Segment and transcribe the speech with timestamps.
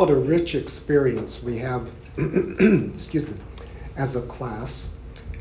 [0.00, 1.86] what a rich experience we have,
[2.16, 3.34] excuse me,
[3.96, 4.88] as a class,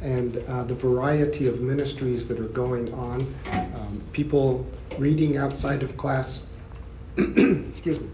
[0.01, 3.21] and uh, the variety of ministries that are going on.
[3.53, 4.67] Um, people
[4.97, 6.45] reading outside of class,
[7.17, 8.09] excuse me,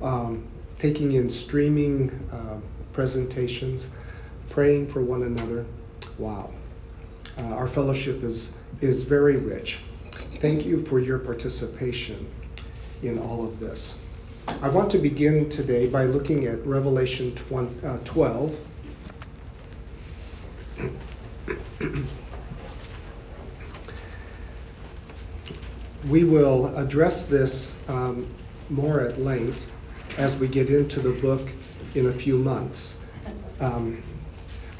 [0.00, 0.48] um,
[0.78, 2.56] taking in streaming uh,
[2.94, 3.88] presentations,
[4.48, 5.66] praying for one another.
[6.16, 6.48] Wow.
[7.36, 9.80] Uh, our fellowship is, is very rich.
[10.40, 12.26] Thank you for your participation
[13.02, 13.98] in all of this.
[14.48, 18.56] I want to begin today by looking at Revelation 20, uh, 12.
[26.08, 28.26] we will address this um,
[28.68, 29.70] more at length
[30.18, 31.48] as we get into the book
[31.94, 32.96] in a few months.
[33.60, 34.02] Um,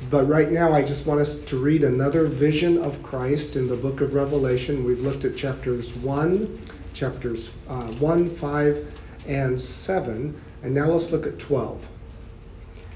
[0.08, 3.76] but right now, I just want us to read another vision of Christ in the
[3.76, 4.84] book of Revelation.
[4.84, 6.62] We've looked at chapters 1,
[6.94, 10.40] chapters uh, 1, 5, and 7.
[10.62, 11.86] And now let's look at 12.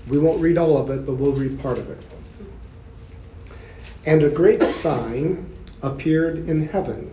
[0.09, 1.99] We won't read all of it, but we'll read part of it.
[4.07, 5.51] And a great sign
[5.83, 7.11] appeared in heaven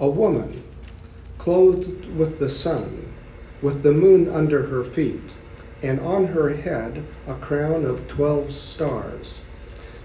[0.00, 0.62] a woman
[1.38, 3.12] clothed with the sun,
[3.62, 5.34] with the moon under her feet
[5.82, 9.44] and on her head a crown of 12 stars.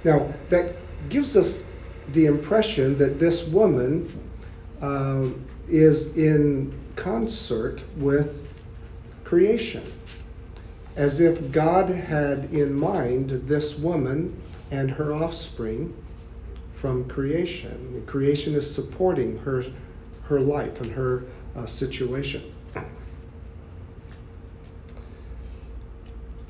[0.03, 0.75] Now, that
[1.09, 1.65] gives us
[2.09, 4.11] the impression that this woman
[4.81, 5.27] uh,
[5.67, 8.47] is in concert with
[9.23, 9.83] creation,
[10.95, 14.39] as if God had in mind this woman
[14.71, 15.95] and her offspring
[16.75, 18.03] from creation.
[18.05, 19.63] Creation is supporting her,
[20.23, 21.23] her life and her
[21.55, 22.43] uh, situation.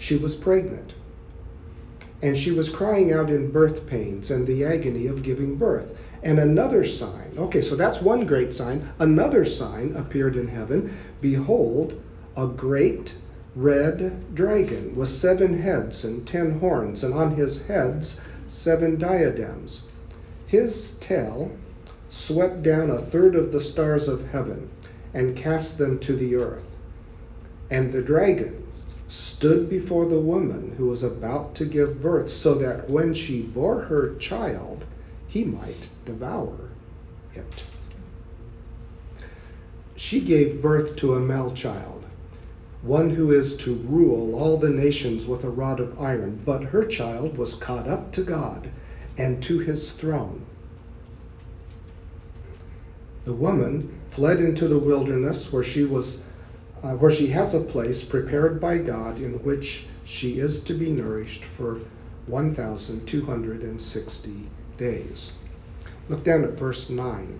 [0.10, 0.94] she was pregnant.
[2.24, 5.96] And she was crying out in birth pains and the agony of giving birth.
[6.22, 8.90] And another sign, okay, so that's one great sign.
[9.00, 10.92] Another sign appeared in heaven.
[11.22, 11.94] Behold,
[12.36, 13.16] a great
[13.56, 19.84] red dragon with seven heads and ten horns, and on his heads seven diadems.
[20.46, 21.52] His tail
[22.10, 24.68] swept down a third of the stars of heaven
[25.14, 26.76] and cast them to the earth.
[27.70, 28.56] And the dragon
[29.08, 33.80] stood before the woman who was about to give birth, so that when she bore
[33.84, 34.84] her child,
[35.30, 36.58] he might devour
[37.36, 37.64] it.
[39.96, 42.04] She gave birth to a male child,
[42.82, 46.84] one who is to rule all the nations with a rod of iron, but her
[46.84, 48.72] child was caught up to God
[49.20, 50.42] and to his throne.
[53.26, 56.24] The woman fled into the wilderness where she was
[56.82, 60.92] uh, where she has a place prepared by God in which she is to be
[60.92, 61.82] nourished for
[62.26, 65.34] 1,260 days.
[66.08, 67.40] Look down at verse 9.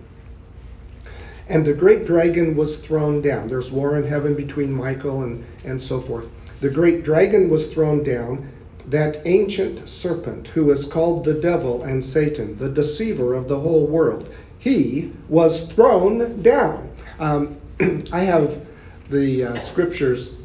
[1.48, 3.48] And the great dragon was thrown down.
[3.48, 6.28] There's war in heaven between Michael and, and so forth.
[6.60, 8.48] The great dragon was thrown down,
[8.86, 13.86] that ancient serpent who is called the devil and Satan, the deceiver of the whole
[13.86, 14.28] world.
[14.58, 16.90] He was thrown down.
[17.18, 17.56] Um,
[18.12, 18.66] I have
[19.08, 20.36] the uh, scriptures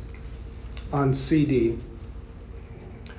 [0.92, 1.78] on CD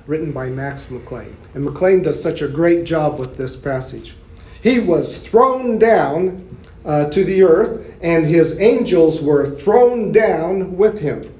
[0.07, 1.35] written by Max McLean.
[1.53, 4.15] And McLean does such a great job with this passage.
[4.61, 10.97] He was thrown down uh, to the earth, and his angels were thrown down with
[10.97, 11.33] him.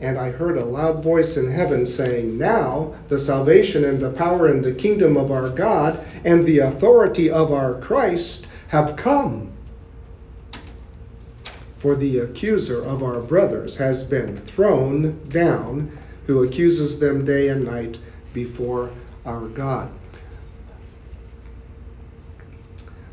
[0.00, 4.46] And I heard a loud voice in heaven saying, Now the salvation and the power
[4.46, 9.50] and the kingdom of our God and the authority of our Christ have come.
[11.78, 15.90] For the accuser of our brothers has been thrown down,
[16.28, 17.98] who accuses them day and night
[18.34, 18.90] before
[19.24, 19.90] our God.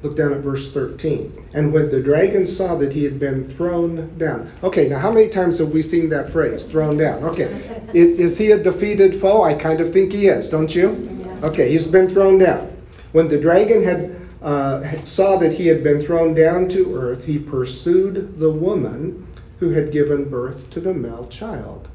[0.03, 1.47] Look down at verse 13.
[1.53, 4.51] And when the dragon saw that he had been thrown down.
[4.63, 7.23] Okay, now how many times have we seen that phrase, thrown down?
[7.23, 9.43] Okay, is he a defeated foe?
[9.43, 11.39] I kind of think he is, don't you?
[11.41, 12.69] Okay, he's been thrown down.
[13.13, 17.39] When the dragon had uh, saw that he had been thrown down to earth, he
[17.39, 19.25] pursued the woman
[19.59, 21.87] who had given birth to the male child.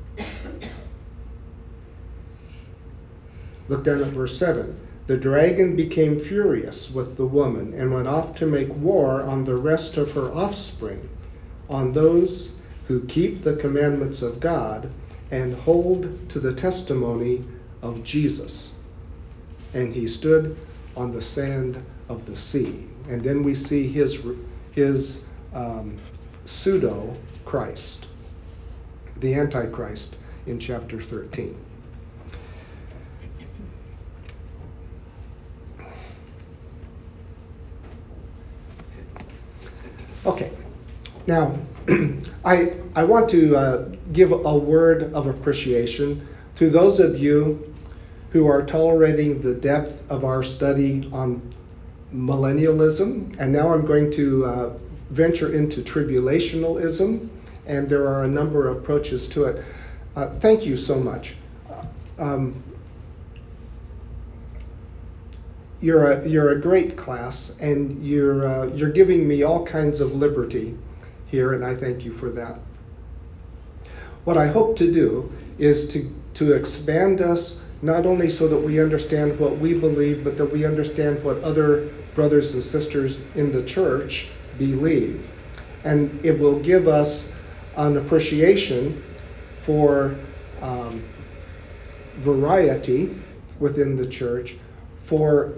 [3.71, 4.77] Look down at verse 7.
[5.07, 9.55] The dragon became furious with the woman and went off to make war on the
[9.55, 11.09] rest of her offspring,
[11.69, 12.57] on those
[12.89, 14.91] who keep the commandments of God
[15.31, 17.45] and hold to the testimony
[17.81, 18.73] of Jesus.
[19.73, 20.57] And he stood
[20.97, 22.89] on the sand of the sea.
[23.09, 24.21] And then we see his,
[24.73, 25.97] his um,
[26.45, 27.15] pseudo
[27.45, 28.09] Christ,
[29.21, 31.57] the Antichrist, in chapter 13.
[40.27, 40.51] Okay,
[41.31, 41.57] now
[42.45, 47.73] I, I want to uh, give a word of appreciation to those of you
[48.31, 51.41] who are tolerating the depth of our study on
[52.13, 53.39] millennialism.
[53.39, 54.73] And now I'm going to uh,
[55.11, 57.29] venture into tribulationalism,
[57.67, 59.65] and there are a number of approaches to it.
[60.17, 61.37] Uh, thank you so much.
[62.19, 62.61] Um,
[65.81, 70.13] you're a you're a great class, and you're uh, you're giving me all kinds of
[70.13, 70.77] liberty
[71.31, 72.59] here, and I thank you for that.
[74.25, 78.81] What I hope to do is to to expand us not only so that we
[78.81, 83.63] understand what we believe, but that we understand what other brothers and sisters in the
[83.63, 85.29] church believe,
[85.85, 87.33] and it will give us
[87.77, 89.03] an appreciation
[89.63, 90.19] for
[90.61, 91.09] um,
[92.17, 93.23] variety
[93.59, 94.57] within the church
[95.03, 95.55] for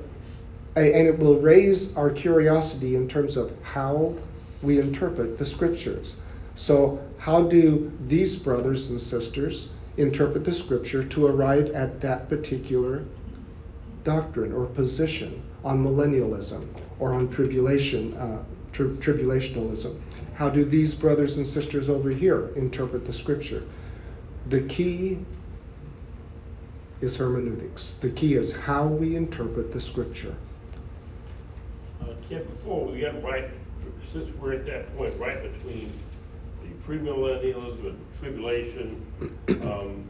[0.74, 4.16] and it will raise our curiosity in terms of how
[4.62, 6.16] we interpret the scriptures.
[6.54, 13.04] So, how do these brothers and sisters interpret the scripture to arrive at that particular
[14.04, 16.66] doctrine or position on millennialism
[16.98, 18.42] or on tribulation, uh,
[18.72, 19.98] tri- tribulationalism?
[20.34, 23.62] How do these brothers and sisters over here interpret the scripture?
[24.48, 25.18] The key
[27.00, 27.94] is hermeneutics.
[28.00, 30.34] The key is how we interpret the scripture.
[32.00, 33.50] Uh, before we get right,
[34.12, 35.90] since we're at that point, right between
[36.62, 39.06] the premillennialism and tribulation,
[39.62, 40.04] um,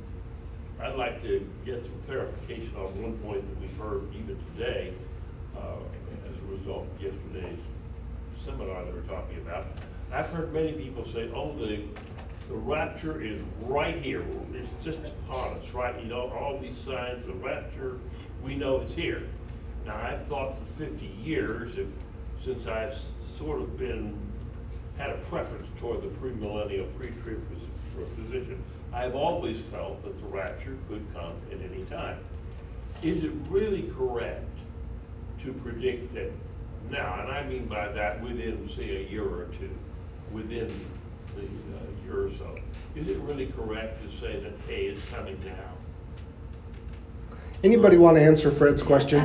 [0.81, 4.95] I'd like to get some clarification on one point that we've heard even today,
[5.57, 5.77] uh,
[6.29, 7.59] as a result of yesterday's
[8.45, 9.67] seminar that we're talking about.
[10.13, 11.85] I've heard many people say, oh, the,
[12.49, 14.25] the rapture is right here.
[14.53, 15.99] It's just upon us, right?
[16.03, 17.99] You know, all these signs, the rapture,
[18.43, 19.23] we know it's here.
[19.87, 21.89] Now, I've thought for 50 years, if,
[22.45, 22.99] since I've
[23.43, 24.17] sort of been,
[24.97, 27.43] had a preference toward the premillennial, pre-trib
[28.17, 28.63] position,
[28.93, 32.19] I've always felt that the rapture could come at any time.
[33.03, 34.45] Is it really correct
[35.43, 36.31] to predict that
[36.91, 39.71] now, and I mean by that within, say, a year or two,
[40.33, 40.69] within
[41.35, 42.59] the uh, year or so,
[42.95, 45.73] is it really correct to say that, hey, it's coming now?
[47.65, 49.21] Anybody want to answer Fred's question?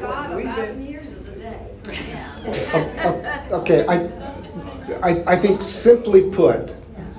[0.00, 1.58] God, a thousand years is a day.
[1.60, 1.73] Oh, oh,
[3.52, 4.08] okay, I,
[5.02, 6.74] I, I think simply put,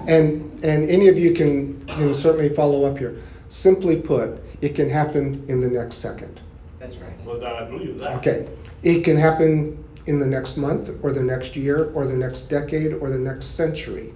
[0.08, 3.22] and and any of you can can certainly follow up here.
[3.50, 6.42] Simply put, it can happen in the next second.
[6.80, 7.14] That's right.
[7.26, 8.16] Well, I believe that.
[8.18, 8.48] Okay,
[8.84, 12.94] it can happen in the next month, or the next year, or the next decade,
[12.94, 14.14] or the next century.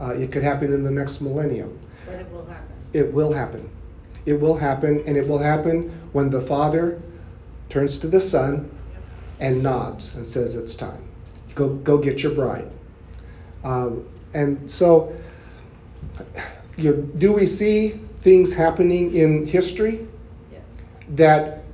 [0.00, 1.78] Uh, it could happen in the next millennium.
[2.06, 2.74] But it will happen.
[2.92, 3.70] It will happen.
[4.26, 7.00] It will happen, and it will happen when the Father
[7.68, 8.70] turns to the Son
[9.40, 11.02] and nods and says, It's time.
[11.54, 12.70] Go, go get your bride.
[13.64, 14.04] Um,
[14.34, 15.12] and so,
[16.76, 20.06] you know, do we see things happening in history
[20.50, 20.62] Yes.
[21.10, 21.64] that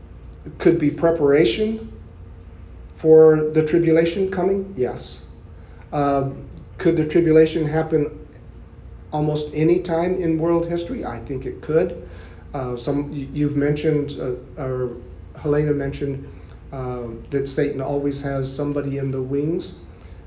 [0.58, 1.90] could be preparation
[2.96, 4.72] for the tribulation coming?
[4.76, 5.26] Yes.
[5.92, 6.30] Uh,
[6.78, 8.18] could the tribulation happen
[9.12, 11.04] almost any time in world history?
[11.04, 12.08] I think it could.
[12.52, 14.96] Uh, some you've mentioned, uh, or
[15.36, 16.26] Helena mentioned,
[16.74, 19.78] uh, that Satan always has somebody in the wings.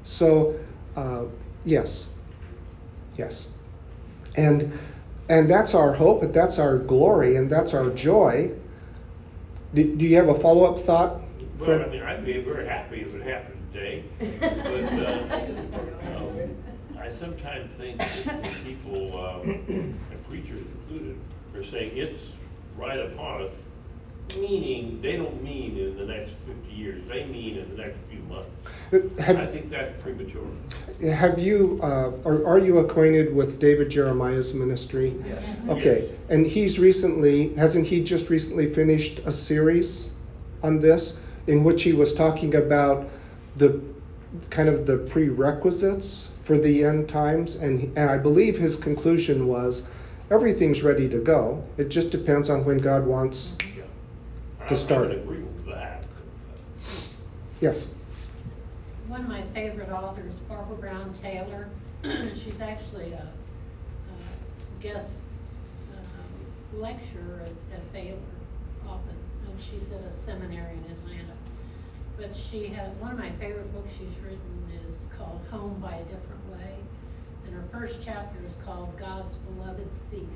[0.04, 0.56] So
[0.96, 1.24] uh,
[1.66, 2.08] yes,
[3.18, 3.50] yes,
[4.36, 4.72] and
[5.30, 8.52] and that's our hope, and that's our glory, and that's our joy.
[9.74, 11.22] Do, do you have a follow-up thought?
[11.60, 14.04] Well, I mean, I'd be very happy if it happened today,
[14.40, 16.56] but, uh, um,
[16.98, 21.18] I sometimes think that people, um, and preachers included,
[21.56, 22.24] are saying it's
[22.78, 23.52] right upon us,
[24.36, 28.20] meaning, they don't mean in the next fifty years, they mean in the next few
[28.22, 28.50] months.
[29.20, 30.42] Have- I think that's premature.
[31.14, 35.16] Have you, uh, are, are you acquainted with David Jeremiah's ministry?
[35.28, 35.44] Yes.
[35.70, 36.20] Okay, Yes.
[36.30, 40.12] and he's recently, hasn't he just recently finished a series
[40.64, 43.10] on this in which he was talking about
[43.58, 43.80] the
[44.50, 47.56] kind of the prerequisites for the end times?
[47.56, 49.88] And, and I believe his conclusion was
[50.32, 51.64] everything's ready to go.
[51.78, 53.56] It just depends on when God wants.
[54.68, 54.76] Yeah.
[54.76, 55.20] To I- start it.
[55.24, 56.04] agree with that.
[57.62, 57.90] Yes.
[59.08, 61.70] One of my favorite authors, Barbara Brown Taylor,
[62.04, 65.12] she's actually a, a guest
[65.96, 68.18] um, lecturer at, at Baylor
[68.88, 71.34] often, and she's at a seminary in Atlanta.
[72.18, 76.04] But she has, one of my favorite books she's written is called Home by a
[76.04, 76.76] Different Way.
[77.46, 80.28] And her first chapter is called God's Beloved Thief.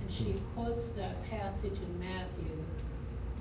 [0.00, 2.64] And she quotes that passage in Matthew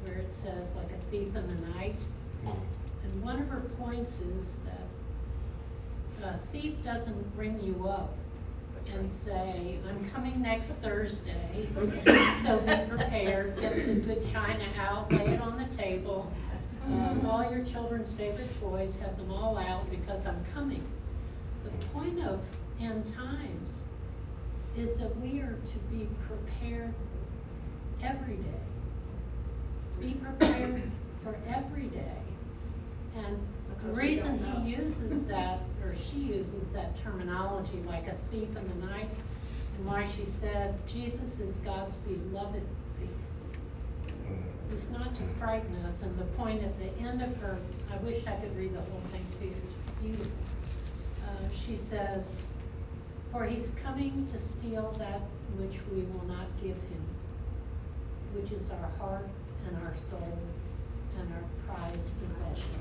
[0.08, 1.96] where it says, like a thief in the night.
[2.44, 2.52] Hmm.
[3.04, 4.88] And one of her points is that
[6.24, 8.14] a thief doesn't bring you up
[8.94, 15.34] and say, I'm coming next Thursday, so be prepared, get the good china out, lay
[15.34, 16.32] it on the table.
[17.28, 20.86] All your children's favorite toys, have them all out because I'm coming.
[21.66, 22.40] The point of
[22.80, 23.70] end times
[24.78, 26.94] is that we are to be prepared
[28.02, 28.62] every day.
[30.00, 30.84] Be prepared
[31.24, 32.22] for every day.
[33.16, 33.38] And
[33.68, 38.50] the Because we reason he uses that, or she uses that terminology, like a thief
[38.56, 39.10] in the night,
[39.78, 42.64] and why she said, Jesus is God's beloved
[43.00, 43.10] thief.
[44.72, 47.58] It's not to frighten us, and the point at the end of her,
[47.92, 50.32] I wish I could read the whole thing to you, it's beautiful.
[51.26, 52.24] Uh, she says,
[53.32, 55.22] For he's coming to steal that
[55.58, 57.06] which we will not give him,
[58.34, 59.28] which is our heart
[59.68, 60.38] and our soul
[61.20, 62.78] and our prized possessions.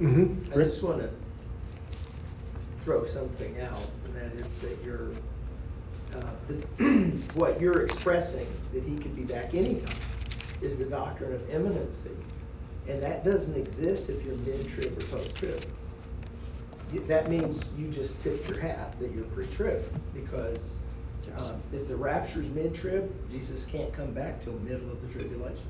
[0.00, 0.52] Mm-hmm.
[0.52, 1.10] I just want to
[2.84, 5.10] throw something out, and that is that you're,
[6.14, 9.98] uh, that what you're expressing, that he could be back anytime,
[10.62, 12.16] is the doctrine of imminency.
[12.86, 15.64] And that doesn't exist if you're mid-trib or post-trib.
[17.06, 20.76] That means you just tipped your hat that you're pre-trib, because
[21.36, 21.48] Yes.
[21.48, 25.64] um, if the rapture is mid-trib, Jesus can't come back till middle of the tribulation.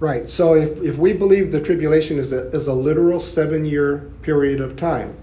[0.00, 4.10] Right, so if, if we believe the tribulation is a, is a literal seven year
[4.22, 5.16] period of time,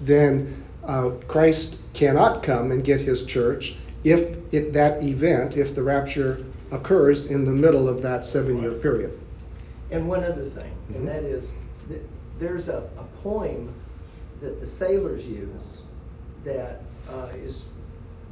[0.00, 5.82] then uh, Christ cannot come and get his church if it, that event, if the
[5.82, 9.18] rapture occurs in the middle of that seven year period.
[9.90, 10.96] And one other thing, Mhm.
[10.96, 11.52] and that is,
[11.88, 12.00] that
[12.40, 13.72] there's a, a poem
[14.40, 15.82] that the sailors use
[16.44, 17.64] that uh, is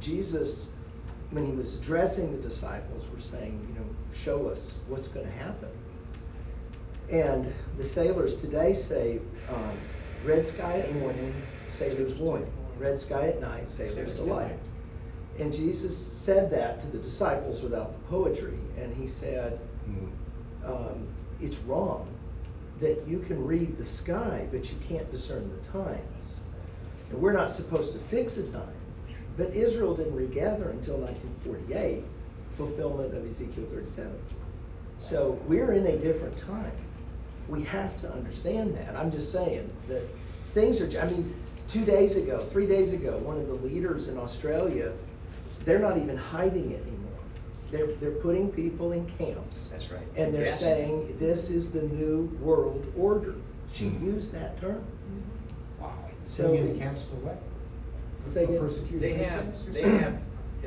[0.03, 0.67] Jesus,
[1.31, 5.31] when he was addressing the disciples, were saying, you know, show us what's going to
[5.31, 5.69] happen.
[7.09, 9.19] And the sailors today say,
[9.49, 9.77] um,
[10.23, 11.33] red sky at morning,
[11.69, 12.51] sailor's warning.
[12.77, 14.57] Red sky at night, sailor's delight.
[15.39, 19.59] And Jesus said that to the disciples without the poetry, and he said,
[20.65, 21.07] um,
[21.41, 22.07] it's wrong
[22.79, 26.37] that you can read the sky, but you can't discern the times.
[27.09, 28.75] And we're not supposed to fix the time,
[29.37, 32.03] but Israel didn't regather until 1948,
[32.57, 34.11] fulfillment of Ezekiel 37.
[34.99, 36.71] So we're in a different time.
[37.49, 38.95] We have to understand that.
[38.95, 40.01] I'm just saying that
[40.53, 41.33] things are, I mean,
[41.67, 44.93] two days ago, three days ago, one of the leaders in Australia,
[45.65, 46.99] they're not even hiding it anymore.
[47.71, 49.67] They're, they're putting people in camps.
[49.71, 50.01] That's right.
[50.15, 50.59] And they're Yes.
[50.59, 53.33] saying this is the new world order.
[53.73, 54.03] She Mhm.
[54.03, 54.83] used that term.
[55.81, 55.91] Wow.
[56.25, 57.41] So it's- camps for what?
[58.29, 58.59] Say again?
[58.59, 60.13] Persecuted They have, Christians or they have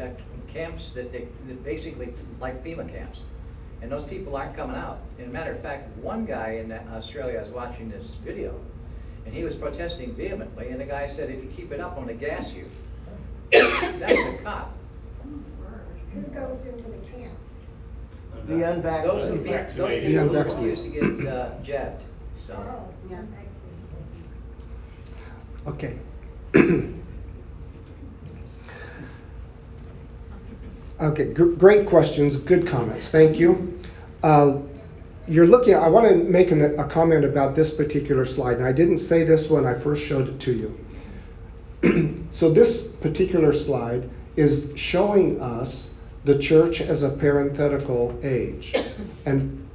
[0.01, 0.09] uh,
[0.53, 3.21] camps that they, that basically like FEMA camps.
[3.83, 5.01] And those people aren't coming out.
[5.19, 8.55] And a matter of fact, one guy in Australia, I was watching this video,
[9.27, 12.05] and he was protesting vehemently, and the guy said, if you keep it up, I'm
[12.07, 12.65] gonna gas you.
[13.53, 14.73] That's a cop.
[16.15, 17.37] Who goes into the camps?
[18.47, 19.45] The Those are unvaccinated.
[19.45, 20.05] people, those Vaccinated.
[20.07, 20.79] people who Unvaccinated.
[20.79, 22.03] refuse to get uh, jabbed,
[22.47, 22.55] so.
[22.55, 23.23] Oh, Yeah.
[25.67, 25.99] vaccinated.
[26.55, 26.93] Okay.
[31.01, 33.79] Okay, gr- great questions, good comments, thank you.
[34.23, 34.59] Uh,
[35.29, 38.73] You're looking, I want to make an- a comment about this particular slide, and I
[38.73, 40.75] didn't say this when I first showed it to you.
[42.33, 45.91] So this particular slide is showing us
[46.25, 48.75] the church as a parenthetical age.
[49.27, 49.67] And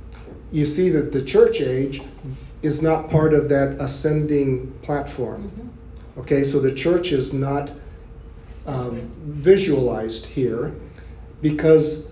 [0.52, 2.02] you see that the church age
[2.62, 5.52] is not part of that ascending platform.
[6.20, 7.72] Okay, so the church is not
[8.68, 10.72] um, visualized here
[11.42, 12.08] because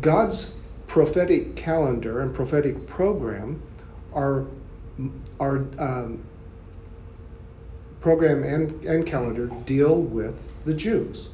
[0.00, 3.62] God's prophetic calendar and prophetic program
[4.12, 4.46] are
[5.40, 6.24] are um,
[8.04, 11.30] program and, and calendar deal with the Jews.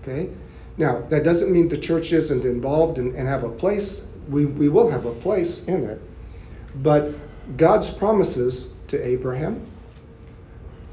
[0.00, 0.30] Okay?
[0.78, 4.02] Now, that doesn't mean the church isn't involved and, and have a place.
[4.28, 6.00] We, we will have a place in it.
[6.82, 7.14] But
[7.56, 9.66] God's promises to Abraham,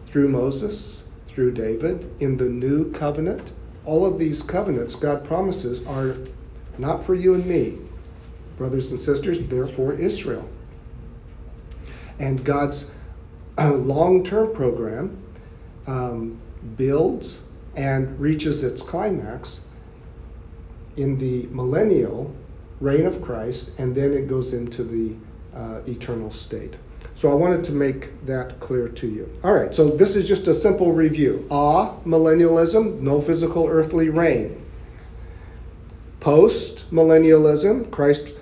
[0.08, 3.52] through Moses, through David, in the new covenant,
[3.86, 6.16] all of these covenants, God promises, are
[6.78, 7.78] not for you and me,
[8.58, 10.48] brothers and sisters, they're for Israel.
[12.20, 12.92] And God's
[13.58, 15.18] uh, long term program
[15.88, 16.40] um,
[16.78, 19.62] builds and reaches its climax
[20.96, 22.34] in the millennial
[22.80, 25.16] reign of Christ, and then it goes into the
[25.58, 26.76] uh, eternal state.
[27.24, 29.30] So I wanted to make that clear to you.
[29.46, 31.48] All right, so this is just a simple review.
[31.50, 34.62] Ah, millennialism, no physical earthly reign.
[36.20, 38.34] Post millennialism, Christ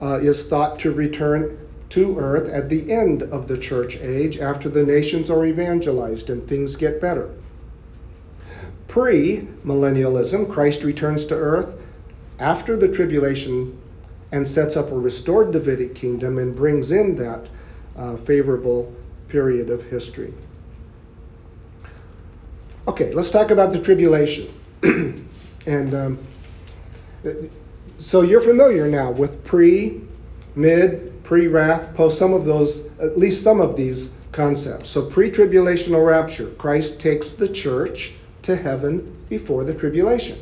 [0.00, 1.58] uh, is thought to return
[1.90, 6.48] to earth at the end of the church age after the nations are evangelized and
[6.48, 7.28] things get better.
[8.88, 11.76] Pre millennialism, Christ returns to earth
[12.38, 13.78] after the tribulation
[14.32, 17.46] and sets up a restored Davidic kingdom and brings in that
[17.96, 18.92] uh, favorable
[19.28, 20.32] period of history.
[22.88, 24.52] Okay, let's talk about the tribulation.
[25.66, 26.18] and um,
[27.98, 30.02] so you're familiar now with pre,
[30.56, 34.88] mid, pre wrath, post, some of those, at least some of these concepts.
[34.88, 40.38] So pre tribulational rapture, Christ takes the church to heaven before the tribulation.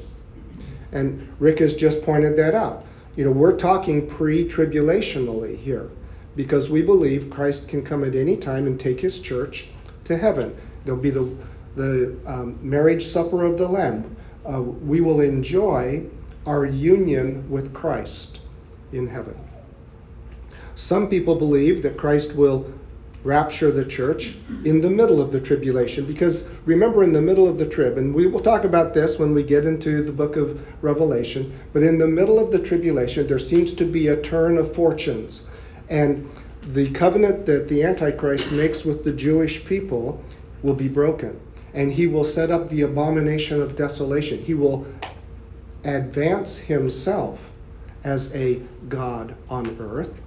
[0.93, 2.85] And Rick has just pointed that out.
[3.17, 5.91] You know, we're talking pre tribulationally here
[6.37, 9.69] because we believe Christ can come at any time and take his church
[10.05, 10.57] to heaven.
[10.85, 11.37] There'll be the,
[11.77, 14.17] the um, marriage supper of the Lamb.
[14.47, 16.07] Uh, we will enjoy
[16.47, 18.41] our union with Christ
[18.93, 19.37] in heaven.
[20.75, 22.73] Some people believe that Christ will
[23.23, 27.59] rapture the church in the middle of the tribulation because remember in the middle of
[27.59, 30.59] the trib and we will talk about this when we get into the book of
[30.83, 34.75] revelation but in the middle of the tribulation there seems to be a turn of
[34.75, 35.51] fortunes
[35.91, 36.31] and
[36.63, 40.23] the covenant that the antichrist makes with the jewish people
[40.63, 41.39] will be broken.
[41.75, 44.39] And he will set up the abomination of desolation.
[44.39, 44.87] He will
[45.85, 47.39] advance himself
[48.05, 50.21] as a god on earth.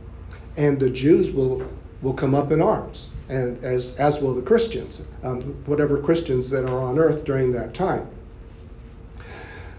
[0.55, 1.67] And the jews will
[2.01, 6.65] will come up in arms, and as, as will the Christians, um, whatever Christians that
[6.65, 8.05] are on earth during that time.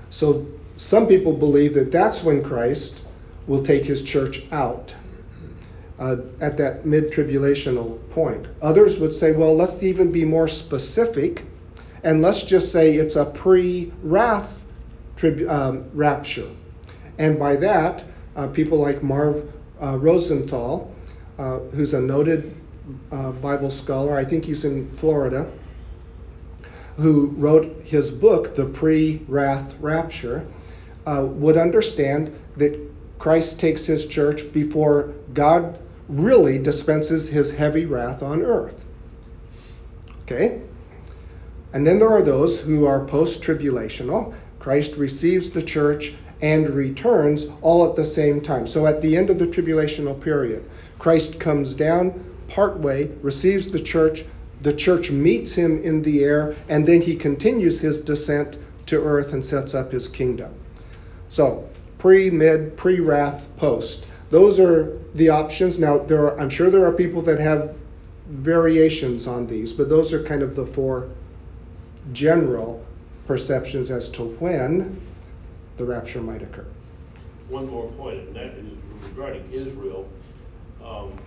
[0.08, 3.02] So some people believe that that's when Christ
[3.46, 4.94] will take his church out
[5.98, 8.46] uh, at that mid tribulational point.
[8.62, 11.44] Others would say, well, let's even be more specific
[12.02, 14.62] and let's just say it's a pre wrath
[15.16, 16.48] trib- um, rapture.
[17.18, 18.04] And by that,
[18.36, 20.94] uh, people like Marv uh, Rosenthal
[21.38, 22.54] uh, who's a noted
[23.10, 25.50] uh, Bible scholar, I think he's in Florida,
[26.96, 30.46] who wrote his book, The Pre Wrath Rapture,
[31.06, 32.78] uh, would understand that
[33.18, 38.84] Christ takes his church before God really dispenses his heavy wrath on earth.
[40.22, 40.62] Okay?
[41.72, 44.34] And then there are those who are post tribulational.
[44.58, 48.66] Christ receives the church and returns all at the same time.
[48.66, 50.64] So at the end of the tribulational period,
[50.98, 54.24] Christ comes down partway, receives the church,
[54.62, 59.32] the church meets him in the air, and then he continues his descent to earth
[59.32, 60.52] and sets up his kingdom.
[61.28, 64.06] So, pre, mid, pre wrath, post.
[64.30, 65.78] Those are the options.
[65.78, 67.76] Now, there are, I'm sure there are people that have
[68.28, 71.08] variations on these, but those are kind of the four
[72.12, 72.84] general
[73.26, 75.00] perceptions as to when
[75.76, 76.66] the rapture might occur.
[77.48, 78.66] One more point, and that is
[79.10, 80.08] regarding Israel
[80.84, 81.18] um,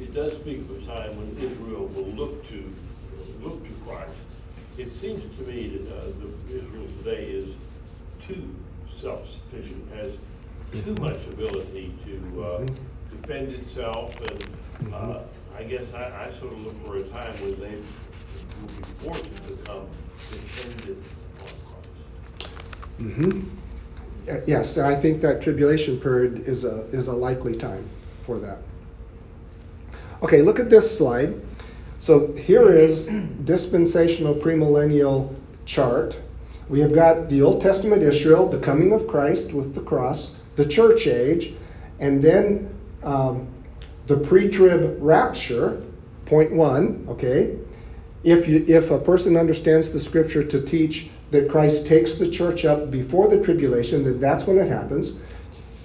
[0.00, 2.72] it does speak of a time when Israel will look to
[3.40, 4.12] look to Christ.
[4.78, 6.10] It seems to me that uh,
[6.48, 7.54] Israel today is
[8.26, 8.54] too
[9.00, 10.12] self-sufficient, has
[10.72, 12.66] too much ability to uh,
[13.10, 15.20] defend itself, and uh.
[15.58, 17.76] I guess I, I, sort of look for a time when they
[18.60, 19.86] will be forced to become
[20.30, 21.04] dependent
[21.40, 21.48] on
[22.36, 22.52] Christ.
[23.00, 23.40] Mm-hmm.
[24.46, 27.88] Yes, I think that tribulation period is a is a likely time
[28.22, 28.58] for that.
[30.22, 31.40] Okay, look at this slide.
[32.00, 33.06] So here is
[33.44, 36.18] dispensational premillennial chart.
[36.68, 40.66] We have got the Old Testament Israel, the coming of Christ with the cross, the
[40.66, 41.54] church age,
[42.00, 43.46] and then um,
[44.06, 45.82] the pre-trib rapture,
[46.24, 47.06] point one.
[47.08, 47.56] Okay,
[48.24, 52.64] if you if a person understands the scripture to teach that Christ takes the church
[52.64, 55.20] up before the tribulation, then that's when it happens.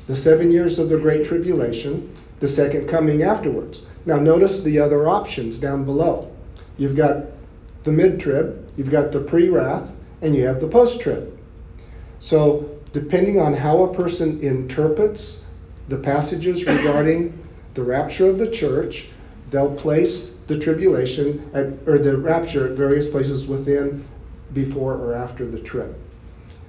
[0.07, 3.85] The seven years of the great tribulation, the second coming afterwards.
[4.05, 6.31] Now, notice the other options down below.
[6.77, 7.25] You've got
[7.83, 9.89] the mid trib, you've got the pre wrath,
[10.21, 11.37] and you have the post trib.
[12.19, 15.45] So, depending on how a person interprets
[15.87, 17.37] the passages regarding
[17.73, 19.09] the rapture of the church,
[19.49, 24.05] they'll place the tribulation at, or the rapture at various places within,
[24.53, 25.95] before, or after the trib.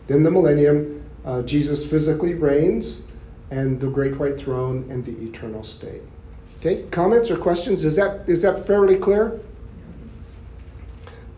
[0.07, 3.03] Then the millennium, uh, Jesus physically reigns,
[3.51, 6.03] and the great white throne and the eternal state.
[6.59, 7.85] Okay, comments or questions?
[7.85, 9.41] Is that is that fairly clear?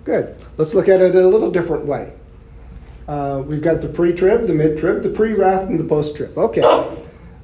[0.05, 0.37] Good.
[0.59, 2.13] Let's look at it a little different way.
[3.07, 6.37] Uh, we've got the pre-trib, the mid-trib, the pre-wrath, and the post-trib.
[6.39, 6.63] Okay.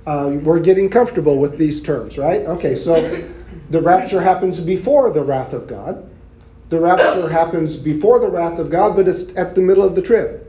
[0.07, 2.47] Uh, we're getting comfortable with these terms, right?
[2.47, 2.95] Okay, so
[3.69, 6.09] the rapture happens before the wrath of God.
[6.71, 10.03] The rapture happens before the wrath of God, but it's at the middle of the
[10.03, 10.47] trib.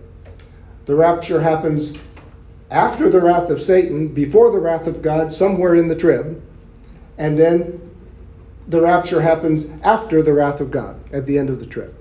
[0.86, 1.94] The rapture happens
[2.70, 6.42] after the wrath of Satan, before the wrath of God, somewhere in the trib,
[7.18, 7.80] and then
[8.68, 11.94] the rapture happens after the wrath of God at the end of the trib.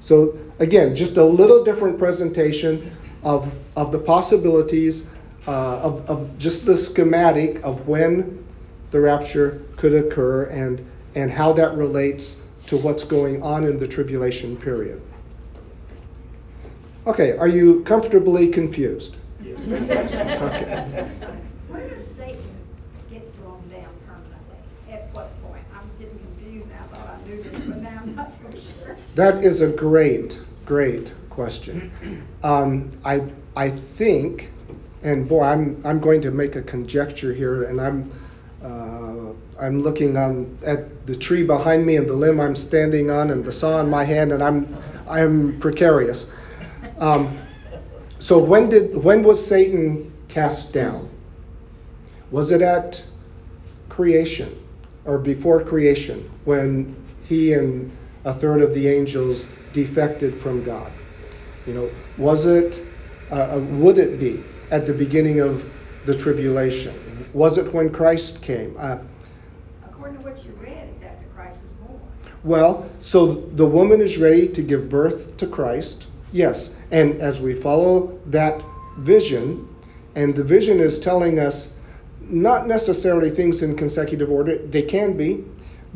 [0.00, 5.08] So again, just a little different presentation of, of the possibilities
[5.46, 8.44] uh, of, of just the schematic of when
[8.90, 13.86] the rapture could occur and, and how that relates to what's going on in the
[13.86, 15.00] tribulation period.
[17.06, 19.16] Okay, are you comfortably confused?
[19.40, 21.08] Okay.
[21.68, 22.42] Where does Satan
[23.08, 24.58] get thrown down permanently?
[24.90, 25.62] At what point?
[25.72, 26.82] I'm getting confused now.
[26.82, 28.96] I thought I knew this, but now I'm not so sure.
[29.14, 31.90] That is a great, great question.
[32.42, 33.22] Um, I,
[33.54, 34.50] I think,
[35.02, 38.12] and boy, I'm, I'm going to make a conjecture here, and I'm,
[38.62, 39.32] uh,
[39.64, 43.44] I'm looking on at the tree behind me and the limb I'm standing on and
[43.44, 44.76] the saw in my hand, and I'm,
[45.08, 46.30] I'm precarious.
[46.98, 47.38] Um,
[48.18, 51.08] so when did, when was Satan cast down?
[52.32, 53.02] Was it at
[53.88, 54.58] creation
[55.04, 57.90] or before creation when he and
[58.24, 60.90] a third of the angels defected from God?
[61.66, 62.80] You know, was it,
[63.30, 65.64] uh, uh, would it be at the beginning of
[66.04, 66.94] the tribulation?
[67.34, 68.74] Was it when Christ came?
[68.78, 68.98] Uh,
[69.84, 72.00] According to what you read, it's after Christ is born.
[72.44, 76.70] well, so the woman is ready to give birth to Christ, yes.
[76.90, 78.62] And as we follow that
[79.00, 79.68] vision,
[80.14, 81.74] and the vision is telling us
[82.20, 85.44] not necessarily things in consecutive order, they can be,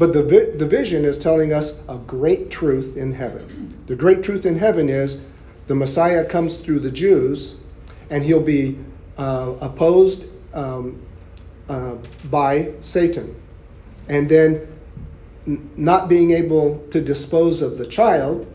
[0.00, 3.78] but the, vi- the vision is telling us a great truth in heaven.
[3.86, 5.20] The great truth in heaven is
[5.66, 7.56] the Messiah comes through the Jews,
[8.08, 8.78] and he'll be
[9.18, 11.02] uh, opposed um,
[11.68, 11.96] uh,
[12.30, 13.38] by Satan.
[14.08, 14.66] And then,
[15.46, 18.50] n- not being able to dispose of the child,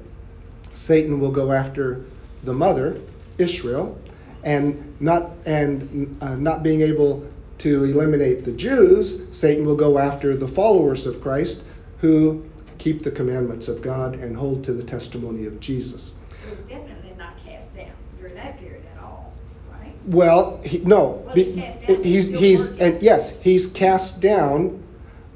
[0.74, 2.06] Satan will go after
[2.44, 3.00] the mother,
[3.38, 3.96] Israel,
[4.44, 7.24] and not and uh, not being able
[7.66, 11.64] to eliminate the Jews, Satan will go after the followers of Christ
[11.98, 12.46] who
[12.78, 16.14] keep the commandments of God and hold to the testimony of Jesus.
[16.30, 19.34] So it's definitely not cast down during that period at all,
[19.72, 19.92] right?
[20.06, 24.84] Well, he, no, Well, he's cast down, he's he's he's and yes, he's cast down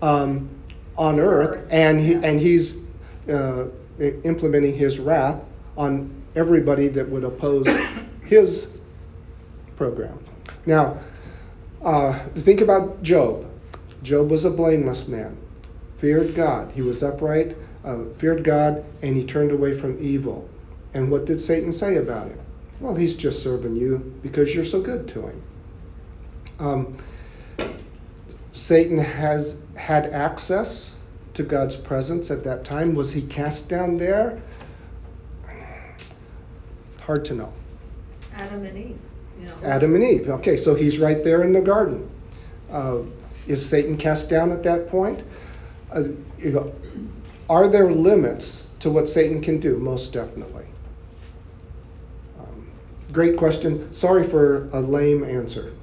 [0.03, 0.51] um,
[0.99, 2.25] on earth, Earth, and he yeah.
[2.25, 2.77] and he's
[3.27, 3.69] uh,
[4.23, 5.41] implementing his wrath
[5.77, 7.65] on everybody that would oppose
[8.23, 8.79] his
[9.77, 10.23] program.
[10.67, 10.99] Now,
[11.83, 13.45] uh, think about Job.
[14.03, 15.37] Job was a blameless man,
[15.97, 16.71] feared God.
[16.73, 20.49] He was upright, uh, feared God, and he turned away from evil.
[20.93, 22.39] And what did Satan say about him?
[22.79, 25.43] Well, he's just serving you because you're so good to him.
[26.59, 26.97] Um,
[28.53, 30.97] Satan has had access
[31.33, 32.95] to God's presence at that time.
[32.95, 34.41] Was he cast down there?
[37.01, 37.53] Hard to know.
[38.35, 38.99] Adam and Eve,
[39.45, 39.55] know.
[39.63, 40.29] Adam and Eve.
[40.29, 42.09] Okay, so he's right there in the garden.
[42.71, 42.99] Uh,
[43.47, 45.23] is Satan cast down at that point?
[45.91, 46.03] Uh,
[46.37, 46.73] you know,
[47.49, 49.77] are there limits to what Satan can do?
[49.77, 50.65] Most definitely.
[52.39, 52.69] Um,
[53.11, 53.91] great question.
[53.93, 55.73] Sorry for a lame answer.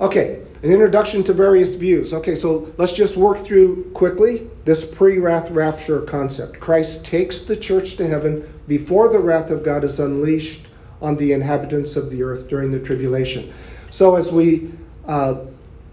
[0.00, 2.14] Okay, an introduction to various views.
[2.14, 6.60] Okay, so let's just work through quickly this pre wrath rapture concept.
[6.60, 10.67] Christ takes the church to heaven before the wrath of God is unleashed
[11.00, 13.52] on the inhabitants of the earth during the tribulation.
[13.90, 14.70] So, as we
[15.06, 15.44] uh,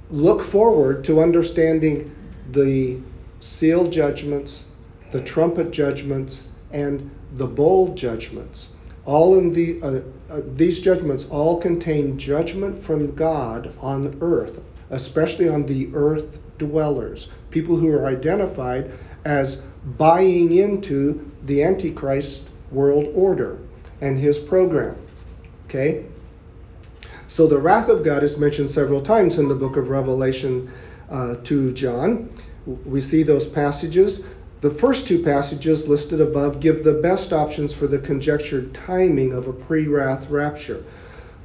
[0.09, 2.15] look forward to understanding
[2.51, 2.99] the
[3.39, 4.65] seal judgments,
[5.11, 8.73] the trumpet judgments, and the bowl judgments,
[9.05, 15.47] all in the uh, uh, these judgments all contain judgment from God on earth, especially
[15.47, 18.91] on the earth dwellers, people who are identified
[19.25, 19.57] as
[19.97, 23.59] buying into the Antichrist world order
[24.05, 24.95] and his program.
[25.65, 26.05] Okay?
[27.27, 30.71] So the wrath of God is mentioned several times in the book of Revelation
[31.09, 32.29] uh, to John.
[32.85, 34.25] We see those passages.
[34.61, 39.47] The first two passages listed above give the best options for the conjectured timing of
[39.47, 40.83] a pre wrath rapture.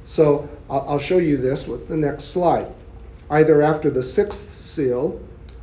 [0.03, 2.67] So I'll I'll show you this with the next slide.
[3.29, 5.19] Either after the sixth seal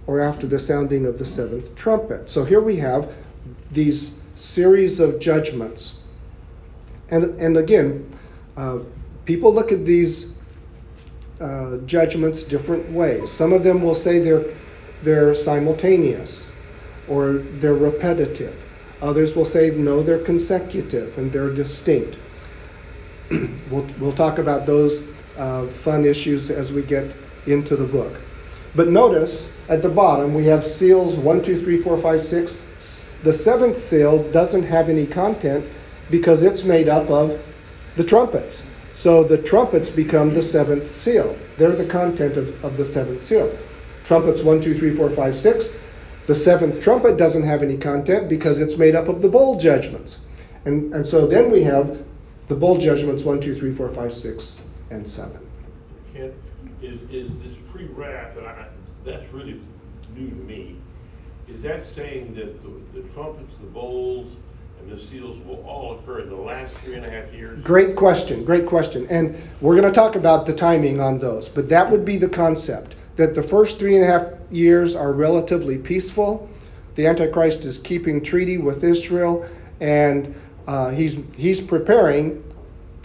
[0.07, 2.29] or after the sounding of the seventh trumpet.
[2.29, 3.13] So here we have
[3.73, 5.98] these series of judgments.
[7.11, 8.19] And, and again,
[8.57, 8.79] uh,
[9.25, 10.33] people look at these
[11.41, 13.31] uh, judgments different ways.
[13.31, 14.55] Some of them will say they're,
[15.03, 16.51] they're simultaneous
[17.09, 18.55] or they're repetitive.
[19.01, 22.19] Others will say no, they're consecutive and they're distinct.
[23.71, 25.05] we'll, we'll talk about those
[25.37, 27.15] uh, fun issues as we get
[27.47, 28.21] into the book.
[28.75, 32.65] But notice at the bottom we have seals 1, 2, 3, 4, 5, 6.
[33.23, 35.65] The seventh seal doesn't have any content
[36.11, 37.41] because it's made up of
[37.97, 38.69] the trumpets.
[38.93, 41.39] So the trumpets become the seventh seal.
[41.57, 43.57] They're the content of, of the seventh seal.
[44.05, 45.67] Trumpets one, two, three, four, five, six.
[46.27, 50.27] The seventh trumpet doesn't have any content because it's made up of the bowl judgments.
[50.65, 52.05] And, and so then we have
[52.49, 55.39] the bowl judgments one, two, three, four, five, six, and 7.
[56.13, 56.35] Kent,
[56.83, 58.69] is, is this pre-wrath, and I,
[59.05, 59.61] that's really
[60.15, 60.77] new to me,
[61.47, 64.33] is that saying that the, the trumpets, the bowls,
[64.81, 67.59] and the seals will all occur in the last three and a half years?
[67.63, 69.07] Great question, great question.
[69.11, 72.29] And we're going to talk about the timing on those, but that would be the
[72.29, 76.49] concept that the first three and a half years are relatively peaceful.
[76.95, 79.49] The Antichrist is keeping treaty with Israel,
[79.81, 80.35] and
[80.67, 82.45] uh, he's, he's preparing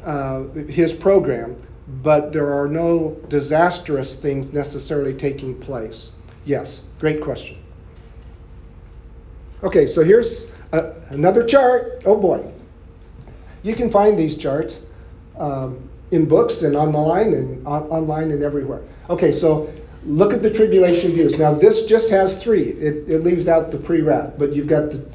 [0.03, 1.55] uh, his program,
[2.01, 6.11] but there are no disastrous things necessarily taking place.
[6.45, 7.57] Yes, great question.
[9.63, 12.03] Okay, so here's a, another chart.
[12.05, 12.43] Oh boy.
[13.63, 14.79] You can find these charts
[15.39, 18.81] um, in books and online and on, online and everywhere.
[19.09, 19.71] Okay, so
[20.05, 21.37] look at the tribulation views.
[21.37, 24.91] Now, this just has three, it, it leaves out the pre wrath, but you've got
[24.91, 25.05] the,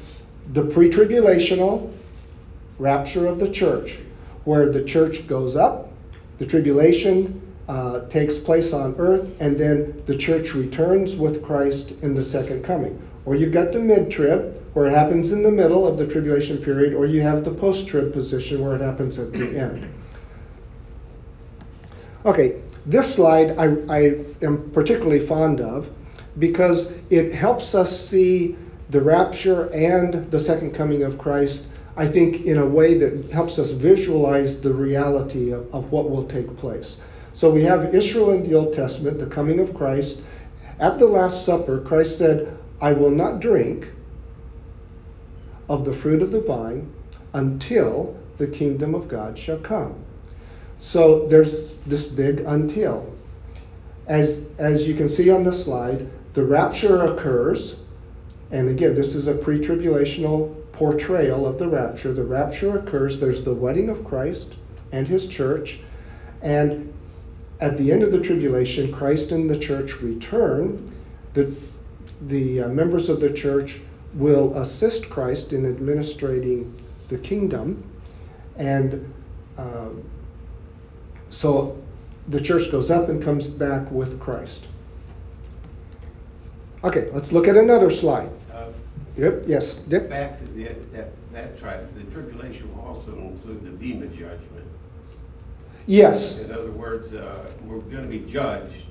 [0.53, 1.93] the pre tribulational
[2.79, 3.99] rapture of the church,
[4.45, 5.91] where the church goes up,
[6.39, 12.15] the tribulation uh, takes place on earth, and then the church returns with Christ in
[12.15, 12.99] the second coming.
[13.25, 16.57] Or you've got the mid trib, where it happens in the middle of the tribulation
[16.57, 19.91] period, or you have the post trib position, where it happens at the end.
[22.25, 25.89] Okay, this slide I, I am particularly fond of
[26.37, 28.57] because it helps us see
[28.89, 31.63] the rapture and the second coming of Christ,
[31.95, 36.25] I think, in a way that helps us visualize the reality of, of what will
[36.25, 36.97] take place.
[37.33, 40.21] So we have Israel in the Old Testament, the coming of Christ.
[40.79, 43.87] At the Last Supper, Christ said, I will not drink
[45.69, 46.91] of the fruit of the vine
[47.33, 49.95] until the kingdom of God shall come.
[50.79, 53.13] So there's this big until.
[54.07, 57.75] As, as you can see on the slide, the rapture occurs,
[58.51, 62.13] and again, this is a pre tribulational portrayal of the rapture.
[62.13, 64.55] The rapture occurs, there's the wedding of Christ
[64.91, 65.79] and his church,
[66.41, 66.91] and
[67.59, 70.91] at the end of the tribulation, Christ and the church return.
[71.33, 71.53] The,
[72.27, 73.79] the uh, members of the church
[74.13, 76.73] will assist Christ in administrating
[77.09, 77.83] the kingdom,
[78.57, 79.11] and
[79.57, 79.89] uh,
[81.29, 81.77] so
[82.27, 84.67] the church goes up and comes back with Christ.
[86.83, 88.29] Okay, let's look at another slide.
[88.53, 88.67] Uh,
[89.17, 90.09] Yep, yes, Dick?
[90.09, 94.65] Back to the, that, that's right, the tribulation will also include the Bema judgment.
[95.87, 98.85] Yes, In other words, uh, we're gonna be judged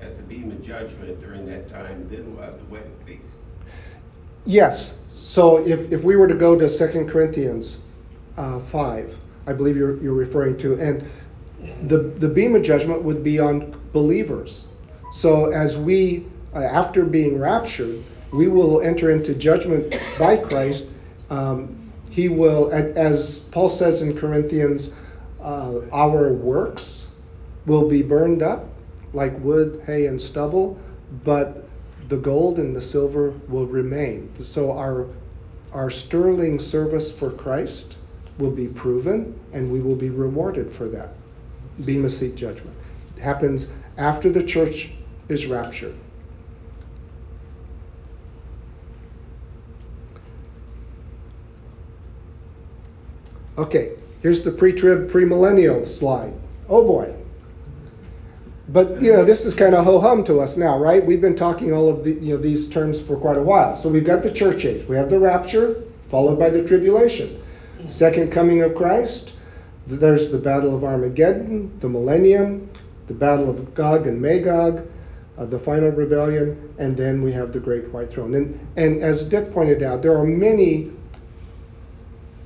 [0.00, 3.35] at the Bema judgment during that time, then we'll have the wedding feast.
[4.46, 4.94] Yes.
[5.12, 7.80] So if, if we were to go to 2 Corinthians
[8.36, 11.08] uh, 5, I believe you're, you're referring to, and
[11.88, 14.68] the, the Bema judgment would be on believers.
[15.12, 20.86] So as we, uh, after being raptured, we will enter into judgment by Christ.
[21.30, 24.92] Um, he will, as Paul says in Corinthians,
[25.40, 27.08] uh, our works
[27.66, 28.68] will be burned up
[29.12, 30.78] like wood, hay, and stubble,
[31.24, 31.65] but
[32.08, 34.30] the gold and the silver will remain.
[34.38, 35.06] So our
[35.72, 37.96] our sterling service for Christ
[38.38, 41.10] will be proven, and we will be rewarded for that.
[41.84, 42.74] Bema seat judgment
[43.16, 44.90] it happens after the church
[45.28, 45.94] is raptured.
[53.58, 56.34] Okay, here's the pre-trib, premillennial slide.
[56.68, 57.14] Oh boy.
[58.68, 61.04] But you know, this is kind of ho hum to us now, right?
[61.04, 63.76] We've been talking all of the, you know these terms for quite a while.
[63.76, 64.86] So we've got the church age.
[64.88, 67.42] We have the rapture, followed by the tribulation.
[67.88, 69.32] Second coming of Christ.
[69.86, 72.68] There's the battle of Armageddon, the millennium,
[73.06, 74.84] the battle of Gog and Magog,
[75.38, 78.34] uh, the final rebellion, and then we have the great white throne.
[78.34, 80.90] And and as Dick pointed out, there are many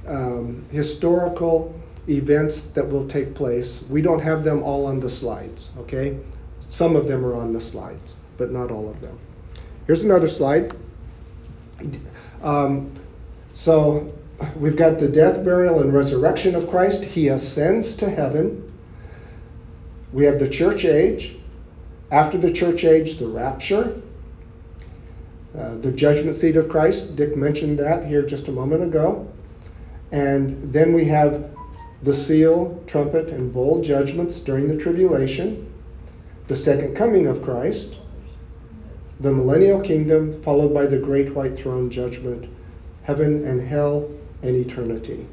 [0.06, 1.79] um, historical
[2.10, 3.82] events that will take place.
[3.88, 6.18] We don't have them all on the slides, okay?
[6.68, 9.18] Some of them are on the slides, but not all of them.
[9.86, 10.74] Here's another slide.
[12.42, 12.90] Um,
[13.54, 14.12] so
[14.56, 17.02] we've got the death, burial, and resurrection of Christ.
[17.02, 18.72] He ascends to heaven.
[20.12, 21.36] We have the church age.
[22.10, 24.00] After the church age, the rapture.
[25.56, 27.16] Uh, the judgment seat of Christ.
[27.16, 29.28] Dick mentioned that here just a moment ago.
[30.12, 31.50] And then we have
[32.02, 35.70] the seal, trumpet, and bowl judgments during the tribulation,
[36.48, 37.96] the second coming of Christ,
[39.20, 42.48] the millennial kingdom, followed by the great white throne judgment,
[43.02, 44.10] heaven and hell,
[44.42, 45.26] and eternity.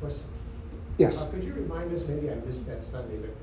[0.00, 0.22] Question.
[0.98, 1.22] Yes.
[1.22, 3.34] Uh, Could you remind us, maybe I missed that Sunday, but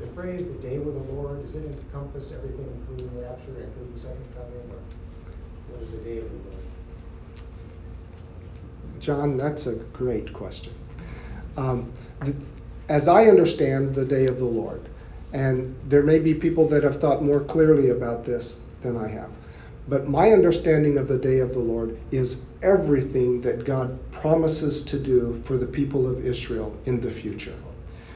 [0.00, 4.24] the phrase "the day with the Lord," does it encompass everything, including rapture, including second
[4.34, 4.80] coming, or
[5.70, 6.63] what is the day of the Lord?
[9.00, 10.72] John, that's a great question.
[11.56, 11.92] Um,
[12.24, 12.36] th-
[12.88, 14.88] as I understand the day of the Lord,
[15.32, 19.30] and there may be people that have thought more clearly about this than I have,
[19.88, 24.98] but my understanding of the day of the Lord is everything that God promises to
[24.98, 27.54] do for the people of Israel in the future.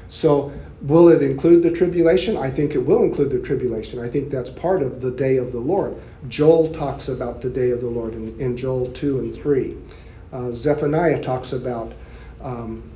[0.09, 0.51] So,
[0.83, 2.37] will it include the tribulation?
[2.39, 3.99] I think it will include the tribulation.
[3.99, 5.97] I think that's part of the day of the Lord.
[6.29, 9.77] Joel talks about the day of the Lord in, in Joel 2 and 3.
[10.33, 11.93] Uh, Zephaniah talks about
[12.43, 12.91] um,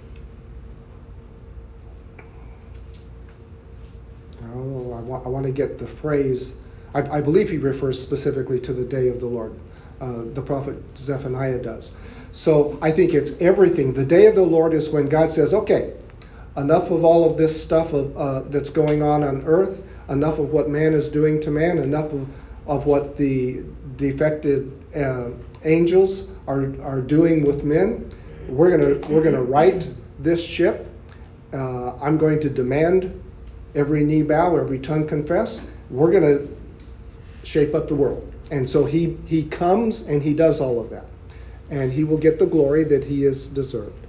[4.54, 6.54] oh, I want, I want to get the phrase.
[6.94, 9.54] I, I, believe he refers specifically to the day of the Lord.
[10.00, 11.92] Uh, the prophet Zephaniah does.
[12.32, 13.92] So I think it's everything.
[13.92, 15.94] The day of the Lord is when God says, okay,
[16.56, 20.50] enough of all of this stuff of, uh, that's going on on earth, enough of
[20.50, 22.28] what man is doing to man, enough of,
[22.66, 23.62] of what the
[23.96, 25.30] defected uh,
[25.64, 28.12] angels are, are doing with men.
[28.48, 30.88] We're gonna we're gonna right this ship.
[31.52, 33.20] Uh, I'm going to demand
[33.74, 35.66] every knee bow, every tongue confess.
[35.90, 36.46] We're gonna
[37.44, 38.32] shape up the world.
[38.50, 41.06] And so he he comes and he does all of that,
[41.70, 44.06] and he will get the glory that he is deserved.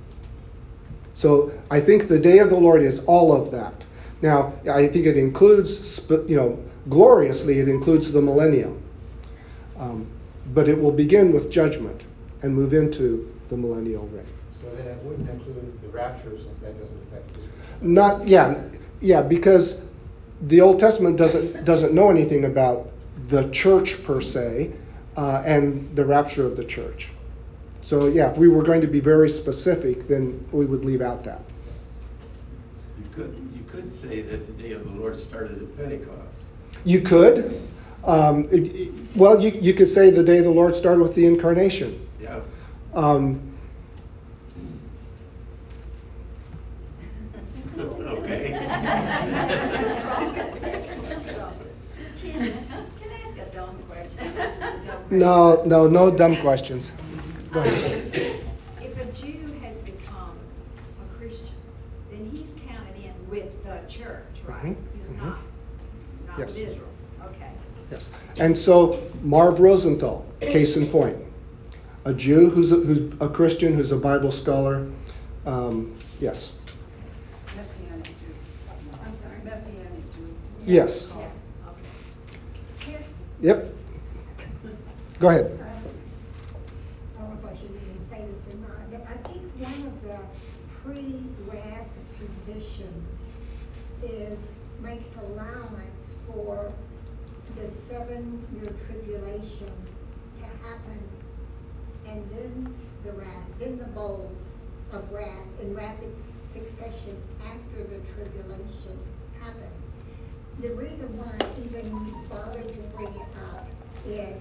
[1.14, 3.74] So I think the day of the Lord is all of that.
[4.22, 6.58] Now I think it includes you know
[6.90, 8.82] gloriously it includes the millennium.
[9.78, 10.08] Um,
[10.54, 12.04] but it will begin with judgment
[12.44, 14.26] and move into the millennial reign.
[14.62, 17.52] So then it wouldn't include the rapture since that doesn't affect Israel.
[17.82, 18.62] Not yeah,
[19.02, 19.84] yeah, because
[20.44, 22.90] the Old Testament doesn't doesn't know anything about
[23.28, 24.72] the church per se
[25.18, 27.10] uh, and the rapture of the church.
[27.82, 31.24] So yeah, if we were going to be very specific, then we would leave out
[31.24, 31.42] that.
[32.98, 36.38] You could you could say that the day of the Lord started at Pentecost.
[36.86, 37.62] You could.
[38.06, 41.16] Um, it, it, well, you, you could say the day of the Lord started with
[41.16, 42.03] the incarnation.
[42.24, 42.40] Yeah.
[42.94, 43.52] Um,
[47.78, 48.52] okay.
[52.22, 54.34] Can, can I ask a dumb question?
[54.36, 55.70] This is a dumb no, question.
[55.70, 56.92] no, no dumb questions.
[57.52, 58.40] Go ahead.
[58.82, 60.38] If a Jew has become
[61.02, 61.48] a Christian,
[62.10, 64.78] then he's counted in with the church, right?
[64.78, 65.18] Mhm, He's mhm.
[65.26, 65.40] not,
[66.28, 66.52] not Yes.
[66.56, 66.88] Israel.
[67.26, 67.52] Okay.
[67.92, 68.10] Yes.
[68.38, 71.18] And so Marv Rosenthal, case in point,
[72.06, 74.88] a Jew who's a, who's a Christian, who's a Bible scholar.
[75.46, 76.54] Um, yes.
[77.56, 78.34] Messianic Jew.
[79.06, 79.40] I'm sorry?
[79.44, 80.36] Messianic Jew.
[80.66, 81.14] Yes.
[81.18, 81.28] Yeah,
[81.70, 83.06] okay.
[83.42, 83.74] Yep.
[85.20, 85.46] Go ahead.
[87.18, 89.88] I don't know if I should even say this or not, but I think one
[89.88, 90.20] of the
[90.84, 91.88] pre-wrath
[92.46, 93.20] positions
[94.04, 94.38] is,
[94.82, 96.72] makes allowance for
[97.56, 99.72] the seven-year tribulation
[100.40, 101.00] to happen,
[102.14, 104.38] and then the wrath, then the bowls
[104.92, 106.14] of wrath in rapid
[106.54, 109.00] succession after the tribulation
[109.42, 109.84] happens.
[110.60, 113.68] The reason why I even bothered to bring it up
[114.06, 114.40] is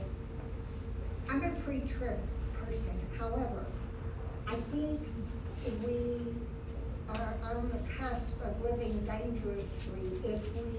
[1.30, 2.18] I'm a pre-trib
[2.60, 3.64] person, however,
[4.46, 5.00] I think
[5.86, 6.34] we
[7.08, 10.76] are on the cusp of living dangerously if we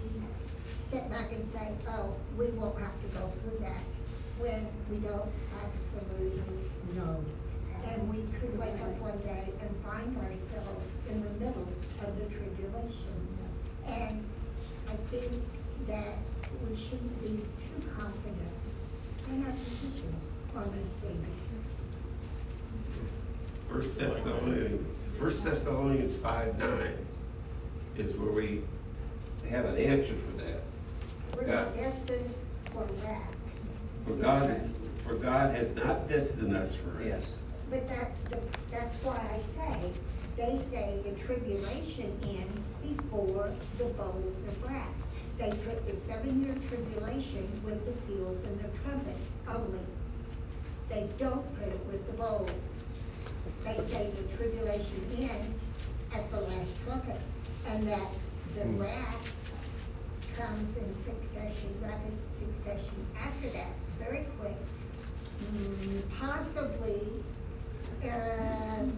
[0.92, 3.82] sit back and say, oh, we won't have to go through that,
[4.40, 5.32] when we don't
[5.64, 6.42] absolutely
[6.96, 7.24] know.
[7.86, 11.68] And we could wake up one day and find ourselves in the middle
[12.02, 13.28] of the tribulation.
[13.86, 14.24] And
[14.90, 15.32] I think
[15.88, 16.18] that
[16.70, 18.54] we shouldn't be too confident
[19.30, 20.24] in our positions
[20.56, 21.28] on these things.
[23.70, 27.06] First Thessalonians, First Thessalonians five nine
[27.98, 28.62] is where we
[29.50, 30.62] have an answer for that.
[31.36, 32.34] We're destined
[32.72, 33.36] for wrath.
[34.06, 34.70] For God,
[35.06, 37.06] for God has not destined us for wrath.
[37.08, 37.36] Yes.
[37.70, 38.40] But that, the-
[38.72, 39.92] that's why I say,
[40.38, 44.88] they say the tribulation ends before the bowls of wrath.
[45.38, 49.80] They put the seven-year tribulation with the seals and the trumpets only.
[50.90, 52.50] They don't put it with the bowls.
[53.64, 55.60] They say the tribulation ends
[56.14, 57.20] at the last trumpet,
[57.68, 58.10] and that
[58.56, 58.82] the Hmm.
[58.82, 59.32] wrath
[60.38, 63.72] comes in succession, rapid succession after that,
[64.04, 64.56] very quick.
[65.54, 67.02] Mm, Possibly,
[68.04, 68.08] uh,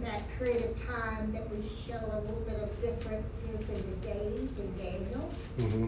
[0.01, 4.49] that period of time that we show a little bit of differences in the days
[4.59, 5.29] in Daniel.
[5.59, 5.87] Mm-hmm.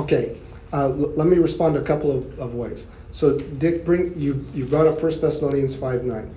[0.00, 0.36] Okay.
[0.72, 2.86] Uh, l- let me respond a couple of, of ways.
[3.10, 6.34] So, Dick, bring you you brought up 1 Thessalonians five nine.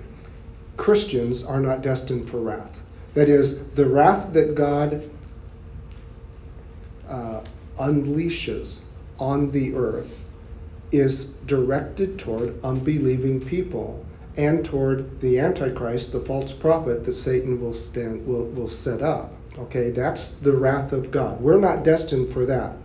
[0.76, 2.82] Christians are not destined for wrath.
[3.14, 5.08] That is, the wrath that God
[7.08, 7.40] uh,
[7.78, 8.82] unleashes
[9.18, 10.10] on the earth
[10.92, 14.04] is directed toward unbelieving people
[14.36, 19.32] and toward the Antichrist, the false prophet that Satan will stand will, will set up.
[19.58, 21.40] Okay, that's the wrath of God.
[21.40, 22.76] We're not destined for that.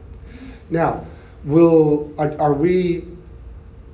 [0.70, 1.06] Now,
[1.44, 3.06] will are, are we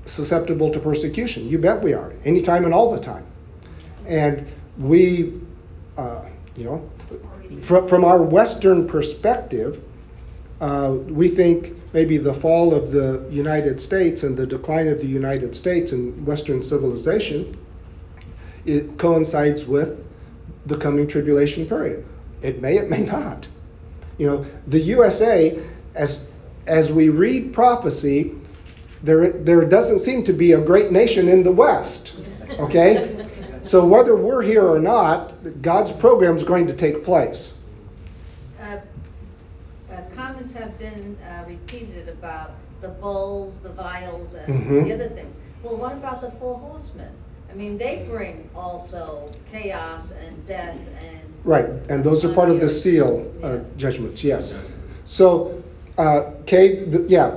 [0.05, 1.47] susceptible to persecution?
[1.47, 2.13] You bet we are.
[2.23, 3.25] Anytime and all the time.
[4.05, 4.47] And
[4.77, 5.41] we,
[5.97, 6.21] uh,
[6.55, 6.89] you know,
[7.63, 9.83] from, from our Western perspective,
[10.61, 15.07] uh, we think maybe the fall of the United States and the decline of the
[15.07, 17.57] United States and Western civilization
[18.67, 20.05] it coincides with
[20.65, 22.05] the coming tribulation period.
[22.41, 23.47] It may, it may not.
[24.17, 25.59] You know, the USA,
[25.95, 26.25] as
[26.67, 28.35] as we read prophecy,
[29.01, 32.13] there there doesn't seem to be a great nation in the West.
[32.59, 33.27] Okay,
[33.61, 37.56] so whether we're here or not, God's program is going to take place.
[40.47, 44.85] Comments have been uh, repeated about the bowls, the vials, and Mhm.
[44.85, 45.37] the other things.
[45.63, 47.09] Well, what about the four horsemen?
[47.51, 51.19] I mean, they bring also chaos and death and.
[51.43, 54.53] Right, and those are part of the seal uh, judgments, yes.
[55.05, 55.51] So,
[55.97, 56.21] uh,
[56.91, 57.31] th- yeah,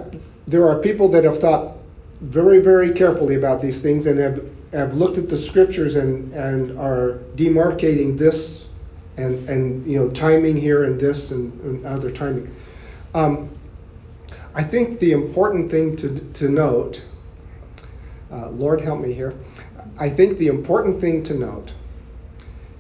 [0.47, 1.77] there are people that have thought
[2.21, 4.43] very, very carefully about these things and have,
[4.73, 8.69] have looked at the scriptures and, and are demarcating this
[9.17, 12.49] and, and you know timing here and this and, and other timing.
[13.15, 13.51] Um,
[14.55, 17.03] I think the important thing to, to note,
[18.33, 19.35] uh, Lord help me here,
[19.99, 21.73] I think the important thing to note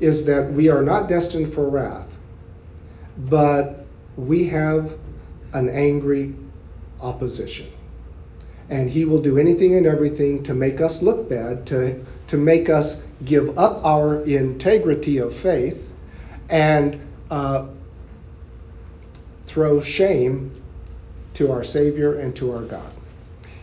[0.00, 2.16] is that we are not destined for wrath,
[3.18, 4.92] but we have
[5.52, 6.34] an angry
[7.00, 7.66] opposition.
[8.68, 12.68] And he will do anything and everything to make us look bad, to, to make
[12.68, 15.92] us give up our integrity of faith,
[16.48, 17.00] and
[17.30, 17.66] uh,
[19.50, 20.62] throw shame
[21.34, 22.92] to our Savior and to our God.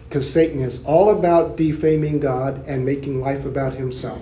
[0.07, 4.21] Because Satan is all about defaming God and making life about himself.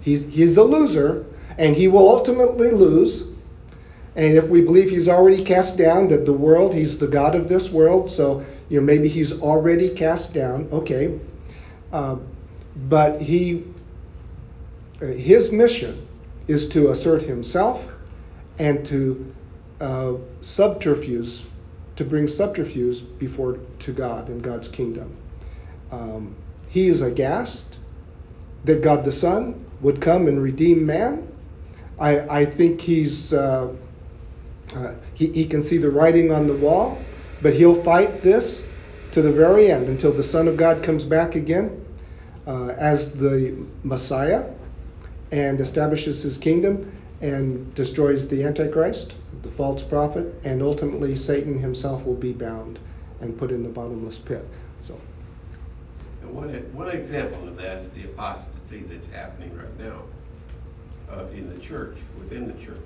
[0.00, 1.24] He's, he's a loser,
[1.56, 3.30] and he will ultimately lose.
[4.16, 7.48] And if we believe he's already cast down, that the world, he's the God of
[7.48, 10.68] this world, so you know maybe he's already cast down.
[10.72, 11.18] Okay,
[11.92, 12.16] uh,
[12.88, 13.64] but he,
[15.00, 16.08] uh, his mission
[16.48, 17.84] is to assert himself
[18.58, 19.27] and to
[19.80, 21.42] uh, subterfuge,
[21.96, 25.16] to bring subterfuge before to God and God's kingdom.
[25.90, 26.34] Um,
[26.68, 27.78] he is aghast
[28.64, 31.26] that God the Son would come and redeem man.
[31.98, 33.72] I, I think he's uh,
[34.74, 37.04] uh, he, he can see the writing on the wall,
[37.40, 38.68] but he'll fight this
[39.12, 41.84] to the very end until the Son of God comes back again
[42.46, 44.44] uh, as the Messiah
[45.30, 52.04] and establishes his kingdom and destroys the Antichrist, the false prophet, and ultimately Satan himself
[52.04, 52.78] will be bound
[53.20, 54.44] and put in the bottomless pit.
[54.80, 54.98] So,
[56.22, 60.02] And one, one example of that is the apostasy that's happening right now
[61.10, 62.80] uh, in the church, within the church.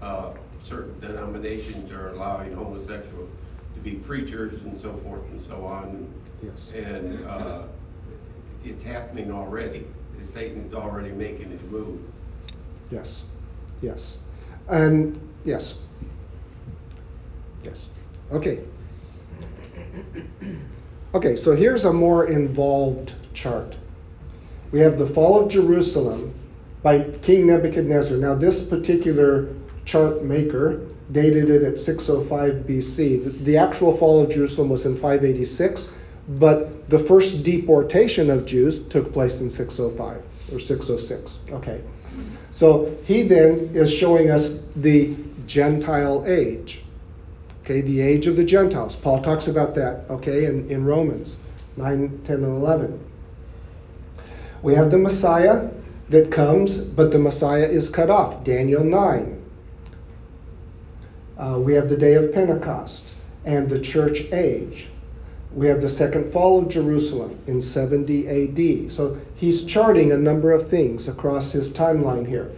[0.00, 0.32] Uh,
[0.64, 3.30] certain denominations are allowing homosexuals
[3.74, 6.12] to be preachers and so forth and so on.
[6.42, 6.72] Yes.
[6.74, 7.62] And uh,
[8.64, 9.86] it's happening already.
[10.32, 12.00] Satan's already making his move.
[12.90, 13.24] yes,
[13.80, 14.18] yes,
[14.68, 15.78] and yes,
[17.62, 17.88] yes.
[18.32, 18.60] Okay.
[21.14, 23.76] Okay, so here's a more involved chart.
[24.72, 26.34] We have the fall of Jerusalem
[26.82, 28.18] by King Nebuchadnezzar.
[28.18, 29.48] Now, this particular
[29.86, 33.24] chart maker dated it at 605 BC.
[33.24, 35.94] The, the actual fall of Jerusalem was in 586,
[36.28, 41.38] but the first deportation of Jews took place in 605 or 606.
[41.50, 41.80] Okay.
[42.50, 45.14] So he then is showing us the
[45.46, 46.82] Gentile age.
[47.62, 48.96] Okay, the age of the Gentiles.
[48.96, 51.36] Paul talks about that, okay, in, in Romans
[51.76, 52.98] 9, 10, and 11.
[54.62, 55.68] We have the Messiah
[56.08, 58.42] that comes, but the Messiah is cut off.
[58.42, 59.44] Daniel 9.
[61.36, 63.04] Uh, we have the day of Pentecost
[63.44, 64.88] and the church age.
[65.54, 68.92] We have the second fall of Jerusalem in 70 AD.
[68.92, 72.50] So he's charting a number of things across his timeline here.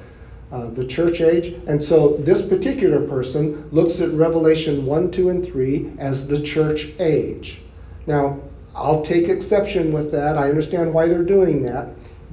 [0.52, 1.54] Uh, the church age.
[1.68, 6.88] And so this particular person looks at Revelation 1, 2, and 3 as the church
[6.98, 7.60] age.
[8.08, 8.40] Now,
[8.74, 10.36] I'll take exception with that.
[10.36, 11.90] I understand why they're doing that.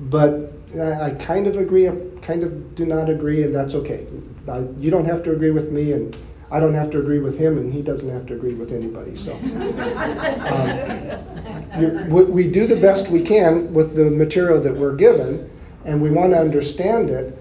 [0.09, 4.07] But I, kind of agree, I kind of do not agree, and that's okay.
[4.47, 6.17] I, you don't have to agree with me, and
[6.51, 9.15] I don't have to agree with him, and he doesn't have to agree with anybody.
[9.15, 9.33] So
[10.51, 15.49] um, we, we do the best we can with the material that we're given,
[15.85, 17.37] and we want to understand it.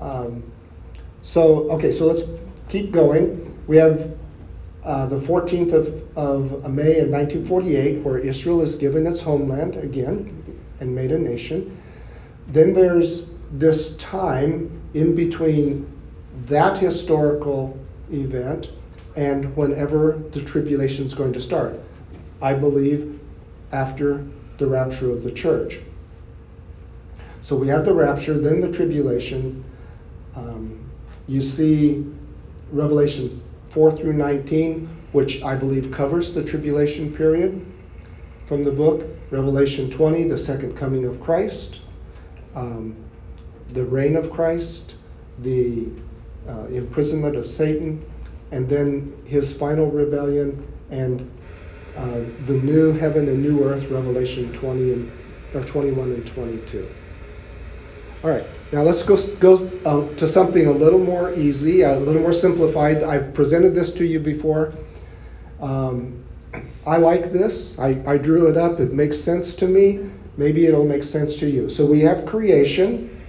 [0.00, 0.44] Um,
[1.22, 2.22] So, okay, so let's
[2.68, 3.58] keep going.
[3.66, 4.12] We have
[4.84, 5.86] uh, the 14th of,
[6.16, 10.34] of May in 1948, where Israel is given its homeland again
[10.80, 11.78] and made a nation.
[12.48, 15.86] Then there's this time in between
[16.46, 17.78] that historical
[18.12, 18.70] event
[19.16, 21.78] and whenever the tribulation is going to start.
[22.42, 23.20] I believe
[23.72, 24.24] after
[24.58, 25.80] the rapture of the church.
[27.42, 29.64] So we have the rapture, then the tribulation.
[30.36, 30.78] Um,
[31.26, 32.06] you see
[32.70, 37.64] Revelation 4 through 19, which I believe covers the tribulation period
[38.46, 39.06] from the book.
[39.30, 41.80] Revelation 20, the second coming of Christ,
[42.54, 42.96] um,
[43.68, 44.94] the reign of Christ,
[45.38, 45.86] the
[46.48, 48.04] uh, imprisonment of Satan,
[48.52, 51.30] and then his final rebellion and
[51.96, 55.20] uh, the new heaven and new earth, Revelation 20 and
[55.54, 56.88] or 21 and 22.
[58.22, 62.20] All right, now let's go, go uh, to something a little more easy, a little
[62.20, 63.02] more simplified.
[63.02, 64.74] I've presented this to you before.
[65.60, 66.22] Um,
[66.86, 67.78] I like this.
[67.78, 68.78] I, I drew it up.
[68.78, 70.10] It makes sense to me.
[70.36, 71.68] Maybe it'll make sense to you.
[71.68, 73.19] So we have creation,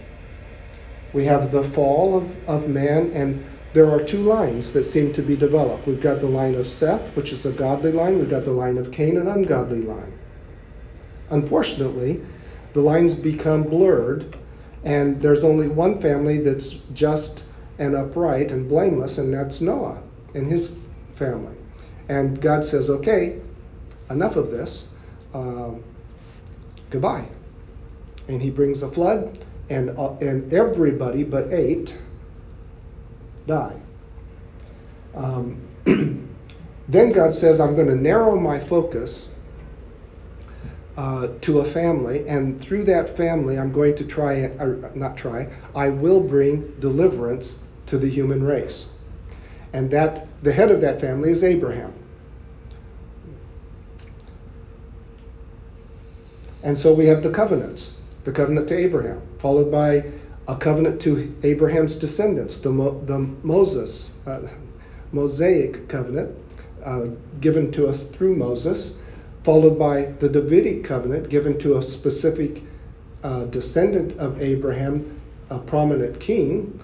[1.14, 5.22] we have the fall of, of man, and there are two lines that seem to
[5.22, 5.88] be developed.
[5.88, 8.78] We've got the line of Seth, which is a godly line, we've got the line
[8.78, 10.14] of Cain, an ungodly line.
[11.30, 12.22] Unfortunately,
[12.74, 14.38] the lines become blurred,
[14.84, 17.44] and there's only one family that's just
[17.80, 20.02] and upright and blameless, and that's Noah
[20.36, 20.78] and his
[21.16, 21.56] family.
[22.10, 23.42] And God says, okay,
[24.10, 24.88] enough of this.
[25.34, 25.72] Uh,
[26.90, 27.26] goodbye.
[28.28, 31.98] And he brings a flood, and, uh, and everybody but eight
[33.48, 33.76] die.
[35.16, 35.62] Um,
[36.90, 39.34] then God says, I'm going to narrow my focus
[40.98, 45.48] uh, to a family, and through that family, I'm going to try, or not try,
[45.74, 48.88] I will bring deliverance to the human race.
[49.74, 51.94] And that the head of that family is Abraham.
[56.62, 60.04] And so we have the covenants the covenant to Abraham, followed by
[60.48, 64.42] a covenant to Abraham's descendants, the, Mo, the Moses, uh,
[65.12, 66.36] Mosaic covenant
[66.84, 67.08] uh,
[67.40, 68.94] given to us through Moses,
[69.44, 72.62] followed by the Davidic covenant given to a specific
[73.24, 75.20] uh, descendant of Abraham,
[75.50, 76.80] a prominent king.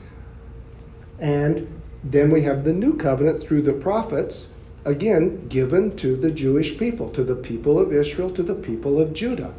[1.19, 1.67] And
[2.03, 4.53] then we have the new covenant through the prophets,
[4.85, 9.13] again given to the Jewish people, to the people of Israel, to the people of
[9.13, 9.53] Judah.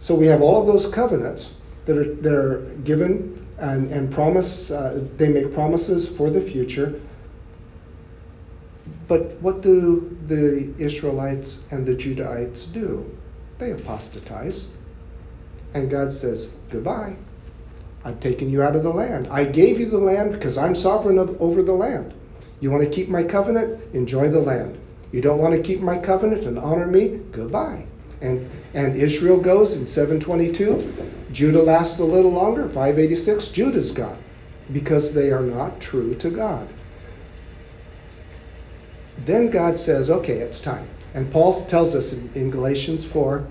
[0.00, 1.54] So we have all of those covenants
[1.86, 7.00] that are, that are given and, and promise, uh, they make promises for the future.
[9.08, 13.10] But what do the Israelites and the Judahites do?
[13.58, 14.68] They apostatize.
[15.74, 17.16] And God says, Goodbye.
[18.04, 19.28] I've taken you out of the land.
[19.30, 22.14] I gave you the land because I'm sovereign of, over the land.
[22.60, 23.82] You want to keep my covenant?
[23.92, 24.78] Enjoy the land.
[25.12, 27.20] You don't want to keep my covenant and honor me?
[27.32, 27.84] Goodbye.
[28.20, 31.16] And, and Israel goes in 722.
[31.32, 33.48] Judah lasts a little longer, 586.
[33.48, 34.22] Judah's gone
[34.72, 36.68] because they are not true to God.
[39.24, 40.88] Then God says, okay, it's time.
[41.14, 43.46] And Paul tells us in, in Galatians 4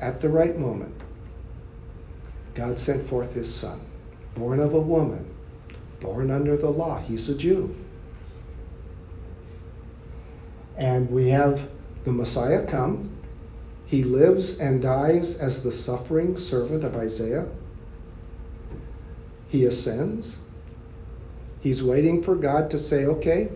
[0.00, 0.94] at the right moment,
[2.54, 3.80] God sent forth his son,
[4.34, 5.28] born of a woman,
[6.00, 6.98] born under the law.
[7.00, 7.74] He's a Jew.
[10.76, 11.68] And we have
[12.04, 13.15] the Messiah come,
[13.86, 17.46] he lives and dies as the suffering servant of Isaiah.
[19.48, 20.38] He ascends.
[21.60, 23.48] He's waiting for God to say, okay,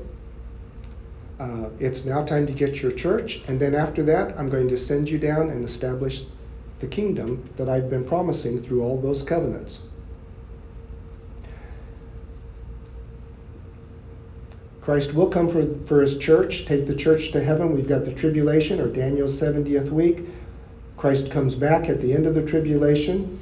[1.41, 3.43] uh, it's now time to get your church.
[3.49, 6.25] And then after that, I'm going to send you down and establish
[6.79, 9.87] the kingdom that I've been promising through all those covenants.
[14.91, 17.73] Christ will come for, for his church, take the church to heaven.
[17.73, 20.27] We've got the tribulation or Daniel's 70th week.
[20.97, 23.39] Christ comes back at the end of the tribulation,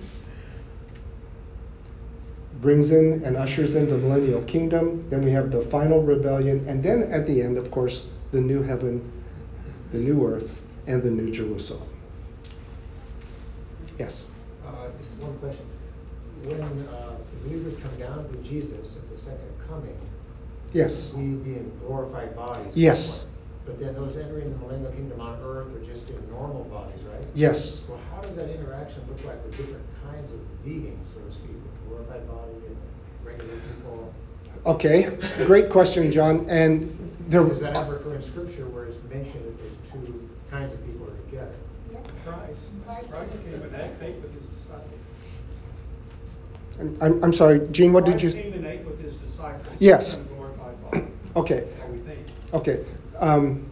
[2.61, 5.09] brings in and ushers in the millennial kingdom.
[5.09, 6.69] Then we have the final rebellion.
[6.69, 9.11] And then at the end, of course, the new heaven,
[9.91, 11.89] the new earth, and the new Jerusalem.
[13.99, 14.27] Yes?
[14.67, 15.65] Uh, just one question.
[16.43, 19.97] When uh, believers come down to Jesus at the second coming,
[20.73, 21.13] Yes.
[21.15, 22.73] We be in glorified bodies.
[22.75, 23.27] Yes.
[23.65, 27.25] But then those entering the millennial kingdom on earth are just in normal bodies, right?
[27.35, 27.83] Yes.
[27.89, 31.53] Well, how does that interaction look like with different kinds of beings, so to speak,
[31.53, 32.77] with glorified body and
[33.25, 34.15] regular people?
[34.67, 35.17] Okay,
[35.47, 36.47] great question, John.
[36.49, 36.91] And
[37.29, 40.85] there Does that ever occur in Scripture where it's mentioned that those two kinds of
[40.87, 41.55] people are together?
[42.25, 44.93] Christ, Christ came and ate with his disciples.
[47.01, 48.31] I'm, I'm sorry, Gene, what did you?
[48.31, 49.61] Christ came and ate with his cycle.
[49.79, 50.19] Yes.
[51.39, 51.57] And glorified Father.
[51.57, 51.61] Okay.
[51.71, 52.27] That's what we think.
[52.55, 52.85] Okay.
[53.19, 53.67] Um,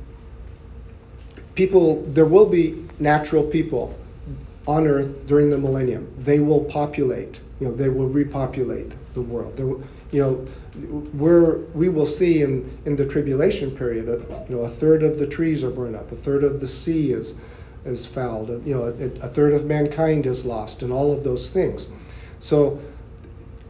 [1.54, 3.96] people, there will be natural people
[4.66, 6.12] on Earth during the millennium.
[6.18, 7.40] They will populate.
[7.60, 9.56] You know, they will repopulate the world.
[9.56, 10.46] There, will- you know,
[11.14, 15.18] we're, we will see in, in the tribulation period, uh, you know, a third of
[15.18, 17.34] the trees are burned up, a third of the sea is
[17.84, 21.50] is fouled, you know, a, a third of mankind is lost, and all of those
[21.50, 21.88] things.
[22.40, 22.80] So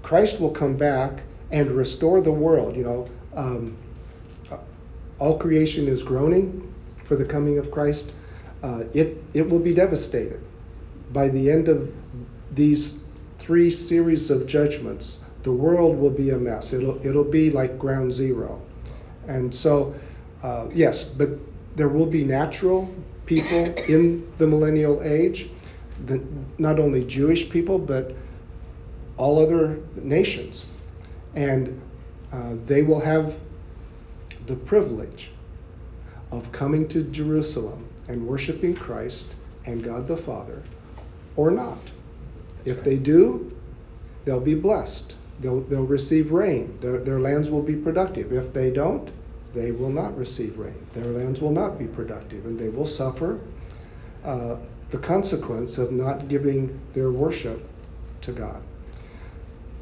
[0.03, 2.77] Christ will come back and restore the world.
[2.77, 3.77] You know, um,
[5.19, 6.73] all creation is groaning
[7.05, 8.13] for the coming of Christ.
[8.63, 10.41] Uh, it it will be devastated
[11.13, 11.93] by the end of
[12.53, 13.01] these
[13.39, 15.21] three series of judgments.
[15.43, 16.73] The world will be a mess.
[16.73, 18.61] It'll it'll be like ground zero,
[19.29, 19.95] and so
[20.43, 21.31] uh, yes, but
[21.77, 22.89] there will be natural
[23.27, 25.51] people in the millennial age,
[26.07, 26.21] the,
[26.59, 28.15] not only Jewish people but
[29.17, 30.67] all other nations,
[31.35, 31.81] and
[32.33, 33.37] uh, they will have
[34.47, 35.31] the privilege
[36.31, 39.27] of coming to Jerusalem and worshiping Christ
[39.65, 40.63] and God the Father,
[41.37, 41.79] or not.
[42.65, 43.51] If they do,
[44.25, 45.15] they'll be blessed.
[45.41, 46.79] They'll, they'll receive rain.
[46.81, 48.33] Their, their lands will be productive.
[48.33, 49.11] If they don't,
[49.55, 50.87] they will not receive rain.
[50.93, 53.41] Their lands will not be productive, and they will suffer
[54.25, 54.57] uh,
[54.91, 57.65] the consequence of not giving their worship
[58.23, 58.63] to God.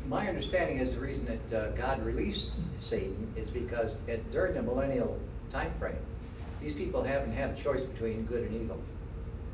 [0.09, 4.63] My understanding is the reason that uh, God released Satan is because at, during the
[4.63, 5.19] millennial
[5.51, 5.97] time frame,
[6.61, 8.79] these people haven't had a choice between good and evil.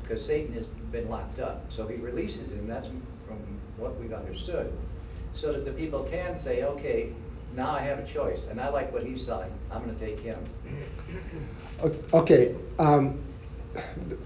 [0.01, 1.65] Because Satan has been locked up.
[1.69, 2.87] So he releases him, that's
[3.27, 3.37] from
[3.77, 4.73] what we've understood,
[5.33, 7.13] so that the people can say, okay,
[7.55, 8.41] now I have a choice.
[8.49, 10.39] And I like what he's selling, I'm going to take him.
[12.13, 13.19] Okay, um,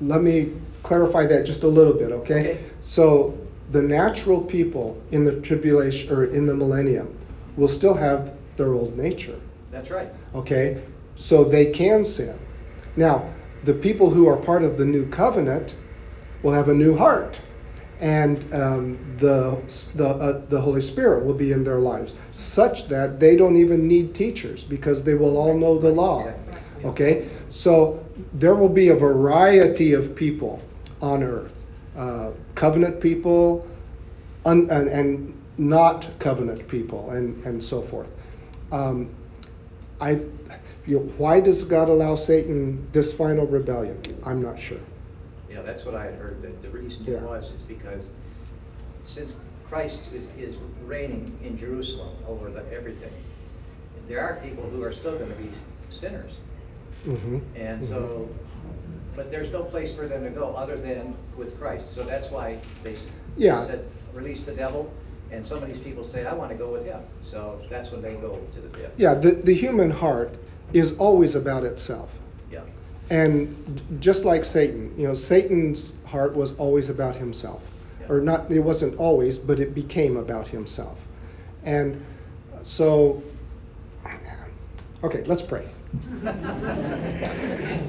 [0.01, 2.39] let me clarify that just a little bit, okay?
[2.39, 2.63] Okay.
[2.81, 3.37] So
[3.69, 7.17] the natural people in the tribulation or in the millennium
[7.57, 9.39] will still have their old nature,
[9.71, 10.09] That's right.
[10.33, 10.81] okay?
[11.15, 12.37] So they can sin.
[12.95, 15.75] Now, the people who are part of the new covenant
[16.43, 17.39] will have a new heart,
[17.99, 19.57] and um, the
[19.95, 23.87] the uh, the Holy Spirit will be in their lives, such that they don't even
[23.87, 26.31] need teachers because they will all know the law.
[26.83, 30.61] Okay, so there will be a variety of people
[31.01, 31.54] on earth,
[31.97, 33.67] uh, covenant people,
[34.45, 38.09] un, and, and not covenant people, and and so forth.
[38.71, 39.09] Um,
[40.01, 40.19] I,
[40.85, 43.99] you know, why does God allow Satan this final rebellion?
[44.25, 44.79] I'm not sure.
[45.49, 47.15] Yeah, that's what I had heard, that the reason Yeah.
[47.17, 48.03] it was is because
[49.05, 49.35] since
[49.69, 53.13] Christ is, is reigning in Jerusalem over the, everything,
[54.07, 55.49] there are people who are still gonna be
[55.89, 56.33] sinners.
[57.05, 57.39] Mm-hmm.
[57.55, 58.27] And so,
[59.15, 61.93] but there's no place for them to go other than with Christ.
[61.93, 63.07] So that's why they s-
[63.37, 63.65] Yeah.
[63.65, 64.91] said, release the devil,
[65.31, 67.01] and some of these people say, I wanna go with him.
[67.21, 68.93] So that's when they go to the pit.
[68.97, 70.35] Yeah, the, the human heart
[70.73, 72.09] is always about itself.
[72.51, 72.61] Yeah.
[73.09, 77.61] And just like Satan, you know, Satan's heart was always about himself.
[78.01, 78.07] Yeah.
[78.13, 80.97] Or not, it wasn't always, but it became about himself.
[81.63, 82.03] And
[82.63, 83.23] so,
[85.03, 85.65] okay, let's pray.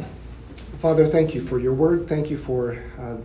[0.80, 2.06] Father, thank you for your word.
[2.06, 3.16] Thank you for uh,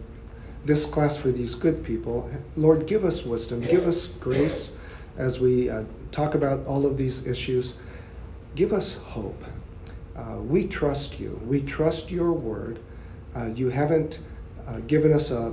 [0.63, 2.31] this class for these good people.
[2.55, 4.77] Lord, give us wisdom, give us grace
[5.17, 7.75] as we uh, talk about all of these issues.
[8.55, 9.43] Give us hope.
[10.15, 11.41] Uh, we trust you.
[11.45, 12.79] We trust your word.
[13.35, 14.19] Uh, you haven't
[14.67, 15.47] uh, given us a,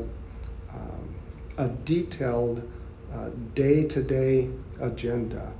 [0.72, 1.14] um,
[1.57, 2.68] a detailed
[3.55, 5.53] day to day agenda,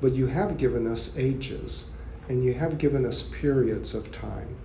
[0.00, 1.90] but you have given us ages
[2.28, 4.56] and you have given us periods of time.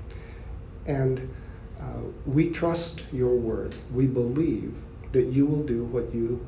[0.88, 1.34] And
[1.80, 3.76] uh, we trust your word.
[3.94, 4.76] We believe
[5.12, 6.46] that you will do what you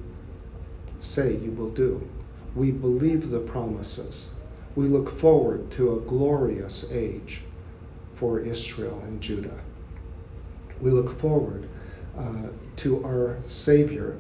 [1.02, 2.08] say you will do.
[2.56, 4.32] We believe the promises.
[4.76, 7.44] We look forward to a glorious age
[8.16, 9.60] for Israel and Judah.
[10.82, 11.68] We look forward
[12.18, 14.18] uh, to our Savior,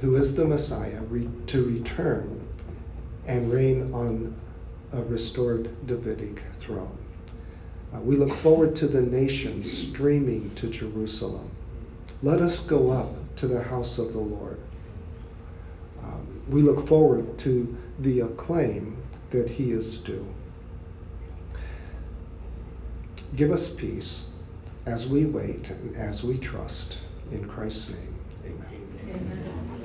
[0.00, 2.46] who is the Messiah, re- to return
[3.26, 4.34] and reign on
[4.92, 6.96] a restored Davidic throne.
[7.94, 11.48] Uh, we look forward to the nations streaming to Jerusalem.
[12.22, 14.58] Let us go up to the house of the Lord.
[16.02, 18.96] Um, we look forward to the acclaim
[19.30, 20.26] that he is due.
[23.36, 24.28] Give us peace
[24.86, 26.98] as we wait and as we trust.
[27.30, 28.14] In Christ's name,
[28.46, 29.14] amen.
[29.14, 29.77] Amen.